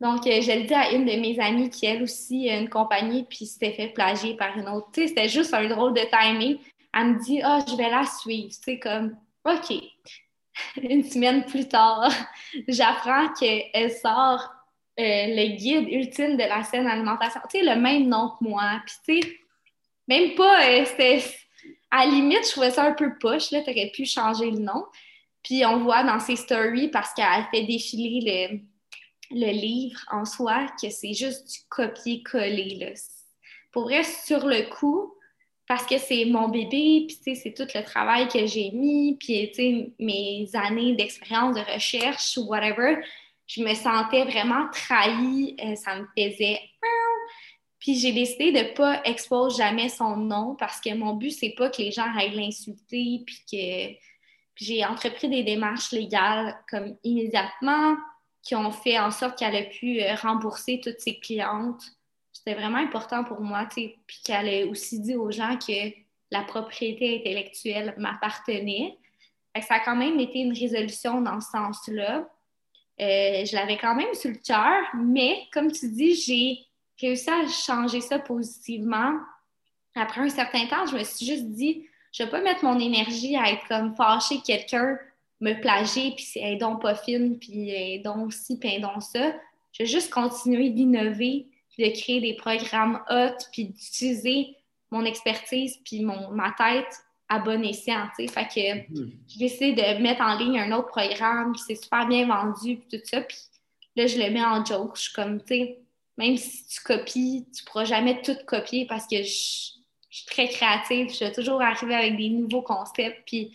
Donc, 0.00 0.26
euh, 0.26 0.40
je 0.40 0.52
le 0.52 0.64
dis 0.64 0.74
à 0.74 0.92
une 0.92 1.04
de 1.04 1.12
mes 1.12 1.38
amies 1.40 1.70
qui, 1.70 1.86
elle 1.86 2.02
aussi, 2.02 2.48
a 2.48 2.56
une 2.56 2.68
compagnie, 2.68 3.24
puis 3.24 3.46
s'était 3.46 3.72
fait 3.72 3.88
plagier 3.88 4.36
par 4.36 4.56
une 4.56 4.68
autre. 4.68 4.88
Tu 4.92 5.02
sais, 5.02 5.08
c'était 5.08 5.28
juste 5.28 5.52
un 5.54 5.66
drôle 5.66 5.92
de 5.92 6.02
timing. 6.10 6.58
Elle 6.94 7.14
me 7.14 7.18
dit, 7.18 7.40
ah, 7.42 7.58
je 7.68 7.76
vais 7.76 7.90
la 7.90 8.04
suivre. 8.04 8.50
Tu 8.50 8.62
sais, 8.62 8.78
comme, 8.78 9.16
OK. 9.44 9.74
une 10.82 11.02
semaine 11.02 11.44
plus 11.44 11.66
tard, 11.66 12.12
j'apprends 12.68 13.28
qu'elle 13.32 13.90
sort 13.90 14.52
le 14.96 15.56
guide 15.56 15.88
ultime 15.88 16.36
de 16.36 16.42
la 16.42 16.62
scène 16.64 16.86
alimentation. 16.86 17.40
Tu 17.50 17.58
sais, 17.58 17.64
le 17.64 17.80
même 17.80 18.08
nom 18.08 18.32
que 18.38 18.44
moi. 18.44 18.80
Puis, 18.86 19.20
tu 19.22 19.28
sais, 19.28 19.36
même 20.06 20.34
pas, 20.34 20.84
c'était. 20.84 21.24
À 21.90 22.04
la 22.04 22.12
limite, 22.12 22.44
je 22.44 22.50
trouvais 22.50 22.70
ça 22.70 22.84
un 22.84 22.92
peu 22.92 23.16
poche, 23.18 23.50
là. 23.50 23.62
T'aurais 23.62 23.90
pu 23.94 24.04
changer 24.04 24.50
le 24.50 24.58
nom. 24.58 24.84
Puis, 25.42 25.64
on 25.64 25.78
voit 25.78 26.04
dans 26.04 26.20
ses 26.20 26.36
stories, 26.36 26.88
parce 26.88 27.14
qu'elle 27.14 27.46
fait 27.50 27.64
défiler 27.64 28.50
le 28.50 28.60
le 29.30 29.52
livre 29.52 30.00
en 30.10 30.24
soi, 30.24 30.66
que 30.80 30.90
c'est 30.90 31.14
juste 31.14 31.50
du 31.50 31.58
copier-coller. 31.68 32.94
Pour 33.72 33.84
vrai, 33.84 34.02
sur 34.02 34.46
le 34.46 34.68
coup, 34.70 35.14
parce 35.66 35.84
que 35.84 35.98
c'est 35.98 36.24
mon 36.24 36.48
bébé, 36.48 37.06
puis 37.06 37.36
c'est 37.36 37.52
tout 37.52 37.68
le 37.74 37.82
travail 37.82 38.28
que 38.28 38.46
j'ai 38.46 38.70
mis, 38.70 39.16
puis 39.18 39.94
mes 39.98 40.48
années 40.54 40.94
d'expérience 40.94 41.56
de 41.56 41.72
recherche 41.72 42.38
ou 42.38 42.46
whatever, 42.46 42.96
je 43.46 43.62
me 43.62 43.74
sentais 43.74 44.24
vraiment 44.24 44.68
trahie, 44.72 45.56
euh, 45.62 45.74
ça 45.74 45.96
me 45.96 46.06
faisait 46.16 46.60
puis 47.78 47.94
j'ai 47.94 48.12
décidé 48.12 48.52
de 48.52 48.58
ne 48.58 48.74
pas 48.74 49.02
exposer 49.04 49.62
jamais 49.62 49.88
son 49.88 50.16
nom 50.16 50.56
parce 50.56 50.80
que 50.80 50.92
mon 50.94 51.14
but, 51.14 51.30
c'est 51.30 51.54
pas 51.56 51.70
que 51.70 51.80
les 51.80 51.92
gens 51.92 52.06
aillent 52.16 52.34
l'insulter, 52.34 53.22
puis 53.24 53.40
que 53.50 53.94
j'ai 54.56 54.84
entrepris 54.84 55.28
des 55.28 55.44
démarches 55.44 55.92
légales 55.92 56.58
comme 56.68 56.96
immédiatement 57.04 57.96
qui 58.42 58.54
ont 58.54 58.70
fait 58.70 58.98
en 58.98 59.10
sorte 59.10 59.38
qu'elle 59.38 59.56
a 59.56 59.64
pu 59.64 60.00
euh, 60.00 60.14
rembourser 60.14 60.80
toutes 60.82 61.00
ses 61.00 61.18
clientes. 61.18 61.82
C'était 62.32 62.54
vraiment 62.54 62.78
important 62.78 63.24
pour 63.24 63.40
moi, 63.40 63.66
puis 63.74 63.96
qu'elle 64.24 64.48
ait 64.48 64.64
aussi 64.64 65.00
dit 65.00 65.16
aux 65.16 65.30
gens 65.30 65.56
que 65.58 65.92
la 66.30 66.42
propriété 66.42 67.18
intellectuelle 67.18 67.94
m'appartenait. 67.98 68.96
Ça 69.60 69.74
a 69.74 69.80
quand 69.80 69.96
même 69.96 70.20
été 70.20 70.38
une 70.38 70.56
résolution 70.56 71.20
dans 71.20 71.40
ce 71.40 71.50
sens-là. 71.50 72.28
Euh, 73.00 73.44
je 73.44 73.54
l'avais 73.54 73.76
quand 73.76 73.94
même 73.94 74.14
sur 74.14 74.30
le 74.30 74.36
cœur, 74.36 74.82
mais 74.94 75.46
comme 75.52 75.72
tu 75.72 75.90
dis, 75.90 76.14
j'ai 76.14 76.58
réussi 77.00 77.30
à 77.30 77.46
changer 77.48 78.00
ça 78.00 78.18
positivement. 78.18 79.14
Après 79.94 80.20
un 80.20 80.28
certain 80.28 80.66
temps, 80.66 80.86
je 80.86 80.96
me 80.96 81.04
suis 81.04 81.26
juste 81.26 81.46
dit, 81.46 81.86
je 82.12 82.22
ne 82.22 82.26
vais 82.26 82.30
pas 82.30 82.40
mettre 82.40 82.64
mon 82.64 82.78
énergie 82.78 83.36
à 83.36 83.50
être 83.50 83.66
comme 83.68 83.94
fâcher 83.94 84.40
quelqu'un 84.44 84.98
me 85.40 85.60
plager, 85.60 86.12
puis 86.16 86.26
elle 86.36 86.54
est 86.54 86.56
donc 86.56 86.82
pas 86.82 86.94
fine, 86.94 87.38
puis 87.38 87.70
est 87.70 88.00
donc 88.00 88.32
ci, 88.32 88.58
puis 88.58 88.70
est 88.70 88.80
donc 88.80 89.02
ça. 89.02 89.32
Je 89.72 89.82
vais 89.82 89.88
juste 89.88 90.10
continuer 90.12 90.70
d'innover, 90.70 91.46
de 91.78 91.88
créer 92.00 92.20
des 92.20 92.34
programmes 92.34 93.00
hot, 93.08 93.36
puis 93.52 93.66
d'utiliser 93.66 94.56
mon 94.90 95.04
expertise, 95.04 95.76
puis 95.84 96.02
mon, 96.02 96.30
ma 96.30 96.52
tête 96.52 96.92
à 97.28 97.38
bon 97.38 97.62
escient, 97.62 98.08
tu 98.18 98.26
sais. 98.26 98.32
Fait 98.32 98.46
que 98.46 98.96
j'ai 99.28 99.38
décidé 99.38 99.72
de 99.72 100.02
mettre 100.02 100.22
en 100.22 100.36
ligne 100.36 100.58
un 100.58 100.72
autre 100.72 100.88
programme, 100.88 101.52
puis 101.52 101.62
c'est 101.66 101.82
super 101.82 102.08
bien 102.08 102.26
vendu, 102.26 102.78
puis 102.78 102.98
tout 102.98 103.04
ça, 103.04 103.20
puis 103.20 103.36
là, 103.96 104.06
je 104.06 104.18
le 104.18 104.30
mets 104.30 104.44
en 104.44 104.64
joke. 104.64 104.96
Je 104.96 105.02
suis 105.02 105.12
comme, 105.12 105.40
tu 105.40 105.46
sais, 105.48 105.78
même 106.16 106.36
si 106.36 106.66
tu 106.66 106.80
copies, 106.80 107.46
tu 107.54 107.64
pourras 107.64 107.84
jamais 107.84 108.22
tout 108.22 108.36
copier 108.46 108.86
parce 108.86 109.06
que 109.06 109.18
je, 109.18 109.74
je 110.10 110.16
suis 110.16 110.26
très 110.26 110.48
créative, 110.48 111.12
je 111.12 111.24
vais 111.24 111.32
toujours 111.32 111.62
arriver 111.62 111.94
avec 111.94 112.16
des 112.16 112.30
nouveaux 112.30 112.62
concepts, 112.62 113.22
puis 113.26 113.52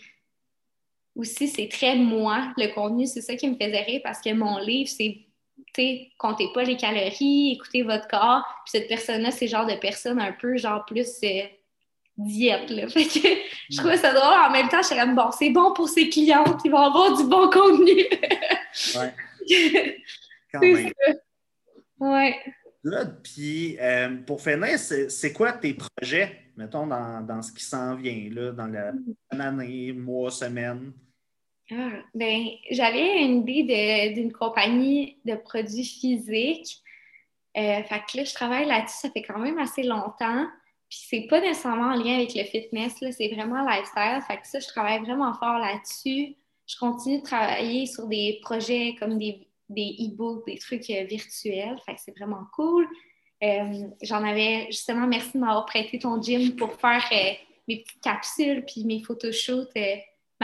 aussi, 1.16 1.48
c'est 1.48 1.68
très 1.68 1.96
moi, 1.96 2.52
le 2.56 2.74
contenu, 2.74 3.06
c'est 3.06 3.20
ça 3.20 3.36
qui 3.36 3.48
me 3.48 3.54
faisait 3.54 3.82
rire 3.82 4.00
parce 4.02 4.20
que 4.20 4.32
mon 4.32 4.58
livre, 4.58 4.90
c'est, 4.90 5.18
tu 5.56 5.64
sais, 5.76 6.10
comptez 6.18 6.48
pas 6.52 6.64
les 6.64 6.76
calories, 6.76 7.52
écoutez 7.52 7.82
votre 7.82 8.08
corps. 8.08 8.42
Puis 8.64 8.72
cette 8.78 8.88
personne-là, 8.88 9.30
c'est 9.30 9.46
genre 9.46 9.66
de 9.66 9.74
personne 9.74 10.20
un 10.20 10.32
peu, 10.32 10.56
genre 10.56 10.84
plus 10.84 11.08
euh, 11.22 11.42
diète, 12.16 12.70
là. 12.70 12.88
Fait 12.88 13.04
que 13.04 13.28
je 13.70 13.76
trouvais 13.76 13.96
ça 13.96 14.12
drôle. 14.12 14.40
En 14.48 14.50
même 14.50 14.68
temps, 14.68 14.82
je 14.82 14.88
suis 14.88 14.96
comme, 14.96 15.14
bon, 15.14 15.30
c'est 15.30 15.50
bon 15.50 15.72
pour 15.72 15.88
ses 15.88 16.08
clientes, 16.08 16.60
ils 16.64 16.70
vont 16.70 16.78
avoir 16.78 17.16
du 17.16 17.24
bon 17.24 17.48
contenu. 17.48 18.04
ouais. 18.96 19.98
Quand 20.52 20.60
même. 20.60 20.92
Ouais. 22.00 22.36
Là, 22.82 23.06
puis 23.06 23.78
euh, 23.80 24.16
pour 24.26 24.42
finir, 24.42 24.78
c'est 24.78 25.32
quoi 25.32 25.52
tes 25.52 25.74
projets, 25.74 26.50
mettons, 26.56 26.86
dans, 26.86 27.24
dans 27.24 27.40
ce 27.40 27.52
qui 27.52 27.64
s'en 27.64 27.94
vient, 27.94 28.28
là, 28.30 28.52
dans 28.52 28.66
la 28.66 28.92
mm. 28.92 29.40
année, 29.40 29.92
mois, 29.92 30.30
semaine? 30.30 30.92
Ah, 31.76 31.90
ben, 32.14 32.46
j'avais 32.70 33.22
une 33.24 33.48
idée 33.48 34.12
d'une 34.14 34.32
compagnie 34.32 35.16
de 35.24 35.34
produits 35.34 35.84
physiques. 35.84 36.82
Euh, 37.56 37.82
fait 37.82 38.02
que 38.10 38.16
là, 38.18 38.24
je 38.24 38.34
travaille 38.34 38.66
là-dessus, 38.66 38.96
ça 38.98 39.10
fait 39.10 39.22
quand 39.22 39.38
même 39.38 39.58
assez 39.58 39.82
longtemps. 39.82 40.46
Puis 40.88 41.00
c'est 41.08 41.26
pas 41.28 41.40
nécessairement 41.40 41.94
en 41.94 41.96
lien 41.96 42.16
avec 42.16 42.34
le 42.34 42.44
fitness, 42.44 42.94
c'est 42.98 43.28
vraiment 43.28 43.64
lifestyle. 43.68 44.20
Fait 44.26 44.36
que 44.36 44.46
ça, 44.46 44.60
je 44.60 44.68
travaille 44.68 45.00
vraiment 45.00 45.32
fort 45.34 45.58
là-dessus. 45.58 46.36
Je 46.66 46.78
continue 46.78 47.18
de 47.18 47.24
travailler 47.24 47.86
sur 47.86 48.06
des 48.06 48.38
projets 48.42 48.94
comme 48.98 49.18
des, 49.18 49.48
des 49.68 49.96
e-books, 50.00 50.46
des 50.46 50.58
trucs 50.58 50.88
euh, 50.90 51.04
virtuels. 51.04 51.78
Fait 51.86 51.94
que 51.94 52.00
c'est 52.00 52.16
vraiment 52.16 52.44
cool. 52.54 52.86
Euh, 53.42 53.88
j'en 54.02 54.22
avais 54.22 54.66
justement, 54.66 55.06
merci 55.06 55.32
de 55.34 55.38
m'avoir 55.38 55.66
prêté 55.66 55.98
ton 55.98 56.20
gym 56.22 56.54
pour 56.56 56.72
faire 56.74 57.04
mes 57.66 57.78
petites 57.82 58.00
capsules 58.00 58.64
puis 58.64 58.84
mes 58.84 59.02
photoshoots 59.02 59.70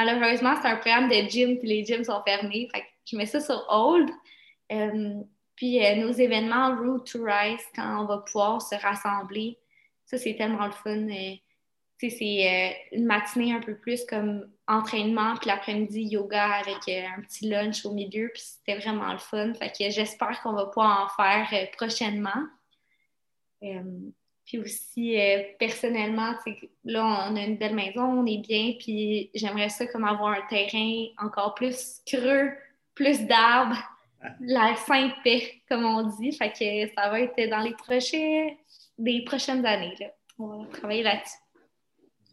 Malheureusement, 0.05 0.55
c'est 0.61 0.69
un 0.69 0.77
programme 0.77 1.09
de 1.09 1.29
gym, 1.29 1.59
puis 1.59 1.69
les 1.69 1.85
gyms 1.85 2.05
sont 2.05 2.23
fermés. 2.27 2.69
Fait 2.75 2.81
que 2.81 2.87
je 3.05 3.17
mets 3.17 3.27
ça 3.27 3.39
sur 3.39 3.67
hold. 3.69 4.09
Euh, 4.73 5.21
puis 5.57 5.85
euh, 5.85 5.97
nos 5.97 6.13
événements 6.13 6.75
Root 6.77 7.01
to 7.01 7.23
Rise, 7.23 7.63
quand 7.75 8.03
on 8.03 8.07
va 8.07 8.19
pouvoir 8.19 8.63
se 8.63 8.75
rassembler, 8.77 9.59
ça, 10.07 10.17
c'est 10.17 10.37
tellement 10.37 10.67
le 10.67 10.73
fun. 10.73 11.09
Euh, 11.09 11.35
c'est 11.99 12.77
une 12.93 13.05
matinée 13.05 13.53
un 13.53 13.61
peu 13.61 13.77
plus 13.77 14.07
comme 14.07 14.51
entraînement, 14.67 15.35
puis 15.37 15.49
l'après-midi, 15.49 16.01
yoga 16.05 16.51
avec 16.53 16.89
un 16.89 17.21
petit 17.21 17.47
lunch 17.47 17.85
au 17.85 17.93
milieu, 17.93 18.31
puis 18.33 18.43
c'était 18.43 18.79
vraiment 18.79 19.13
le 19.13 19.19
fun. 19.19 19.53
Fait 19.53 19.69
que 19.69 19.91
j'espère 19.91 20.41
qu'on 20.41 20.55
va 20.55 20.65
pouvoir 20.65 21.05
en 21.05 21.23
faire 21.23 21.71
prochainement. 21.73 22.47
Puis 24.51 24.59
aussi, 24.59 25.17
euh, 25.17 25.45
personnellement, 25.61 26.35
là, 26.85 27.29
on 27.31 27.37
a 27.37 27.41
une 27.41 27.57
belle 27.57 27.77
maison, 27.77 28.03
on 28.03 28.27
est 28.27 28.39
bien, 28.39 28.73
puis 28.81 29.31
j'aimerais 29.33 29.69
ça 29.69 29.87
comme 29.87 30.03
avoir 30.03 30.33
un 30.33 30.43
terrain 30.49 31.05
encore 31.19 31.55
plus 31.55 32.01
creux, 32.05 32.51
plus 32.97 33.21
d'arbres, 33.29 33.79
la 34.41 34.75
sainte 34.75 35.13
paix, 35.23 35.63
comme 35.69 35.85
on 35.85 36.03
dit. 36.19 36.33
Fait 36.33 36.51
que 36.51 36.93
ça 36.97 37.11
va 37.11 37.21
être 37.21 37.49
dans 37.49 37.61
les 37.61 37.75
prochains, 37.75 38.49
des 38.99 39.23
prochaines 39.23 39.65
années. 39.65 39.95
Là. 40.01 40.07
On 40.41 40.65
va 40.65 40.67
travailler 40.73 41.05
là-dessus. 41.05 41.39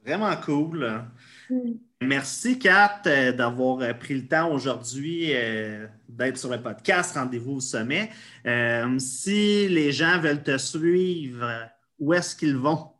Vraiment 0.04 0.36
cool. 0.38 1.04
Mm. 1.52 1.74
Merci, 2.02 2.58
Kat, 2.58 3.02
euh, 3.06 3.32
d'avoir 3.32 3.82
euh, 3.82 3.94
pris 3.94 4.16
le 4.16 4.28
temps 4.28 4.52
aujourd'hui 4.52 5.34
d'être 6.10 6.38
sur 6.38 6.50
le 6.50 6.64
podcast 6.64 7.16
Rendez-vous 7.16 7.58
au 7.58 7.60
sommet. 7.60 8.10
si 8.98 9.68
les 9.68 9.92
gens 9.92 10.20
veulent 10.20 10.42
te 10.42 10.58
suivre, 10.58 11.70
où 12.00 12.14
est-ce 12.14 12.36
qu'ils 12.36 12.58
vont? 12.58 12.92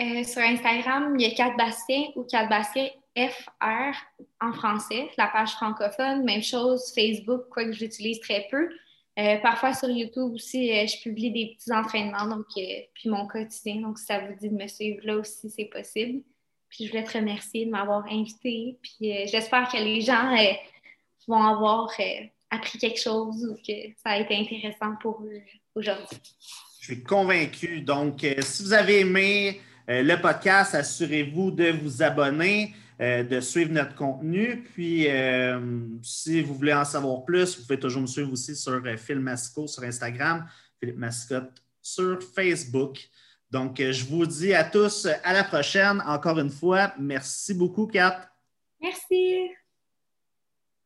Euh, 0.00 0.24
sur 0.24 0.42
Instagram, 0.42 1.14
il 1.18 1.26
y 1.26 1.30
a 1.30 1.34
4 1.34 1.56
Bastien 1.56 2.02
ou 2.16 2.24
4 2.24 2.48
Bastien 2.48 2.88
FR 3.16 3.94
en 4.40 4.52
français, 4.52 5.08
la 5.16 5.28
page 5.28 5.52
francophone. 5.52 6.24
Même 6.24 6.42
chose, 6.42 6.92
Facebook, 6.94 7.42
quoique 7.50 7.72
j'utilise 7.72 8.18
très 8.20 8.48
peu. 8.50 8.68
Euh, 9.16 9.38
parfois 9.38 9.72
sur 9.72 9.88
YouTube 9.88 10.32
aussi, 10.34 10.72
euh, 10.72 10.86
je 10.86 11.00
publie 11.00 11.30
des 11.30 11.54
petits 11.54 11.72
entraînements, 11.72 12.26
donc 12.26 12.46
puis 12.52 13.08
mon 13.08 13.28
quotidien. 13.28 13.82
Donc, 13.82 13.98
si 13.98 14.06
ça 14.06 14.18
vous 14.18 14.34
dit 14.34 14.48
de 14.48 14.56
me 14.56 14.66
suivre 14.66 15.00
là 15.04 15.18
aussi, 15.18 15.48
c'est 15.48 15.66
possible. 15.66 16.22
Puis 16.68 16.86
je 16.86 16.90
voulais 16.90 17.04
te 17.04 17.16
remercier 17.16 17.66
de 17.66 17.70
m'avoir 17.70 18.04
invité. 18.10 18.76
Puis 18.82 19.28
j'espère 19.28 19.68
que 19.68 19.76
les 19.76 20.00
gens 20.00 20.34
vont 21.28 21.40
avoir 21.40 21.88
appris 22.50 22.78
quelque 22.78 22.98
chose 22.98 23.44
ou 23.44 23.54
que 23.54 23.72
ça 24.02 24.10
a 24.10 24.18
été 24.18 24.34
intéressant 24.36 24.96
pour 25.00 25.22
eux 25.22 25.40
aujourd'hui. 25.76 26.18
Je 26.84 26.92
suis 26.92 27.02
convaincu. 27.02 27.80
Donc, 27.80 28.22
euh, 28.24 28.34
si 28.42 28.62
vous 28.62 28.74
avez 28.74 29.00
aimé 29.00 29.62
euh, 29.88 30.02
le 30.02 30.20
podcast, 30.20 30.74
assurez-vous 30.74 31.50
de 31.50 31.70
vous 31.70 32.02
abonner, 32.02 32.74
euh, 33.00 33.22
de 33.22 33.40
suivre 33.40 33.72
notre 33.72 33.94
contenu. 33.94 34.62
Puis, 34.74 35.06
si 36.02 36.42
vous 36.42 36.54
voulez 36.54 36.74
en 36.74 36.84
savoir 36.84 37.24
plus, 37.24 37.56
vous 37.56 37.62
pouvez 37.62 37.80
toujours 37.80 38.02
me 38.02 38.06
suivre 38.06 38.30
aussi 38.30 38.54
sur 38.54 38.82
Phil 38.98 39.18
Masco 39.18 39.66
sur 39.66 39.82
Instagram, 39.82 40.46
Philippe 40.78 40.98
Mascotte 40.98 41.62
sur 41.80 42.22
Facebook. 42.22 43.08
Donc, 43.50 43.80
je 43.80 44.04
vous 44.04 44.26
dis 44.26 44.52
à 44.52 44.64
tous 44.64 45.08
à 45.22 45.32
la 45.32 45.44
prochaine. 45.44 46.02
Encore 46.06 46.38
une 46.38 46.50
fois, 46.50 46.92
merci 46.98 47.54
beaucoup, 47.54 47.86
Kat. 47.86 48.28
Merci. 48.78 49.54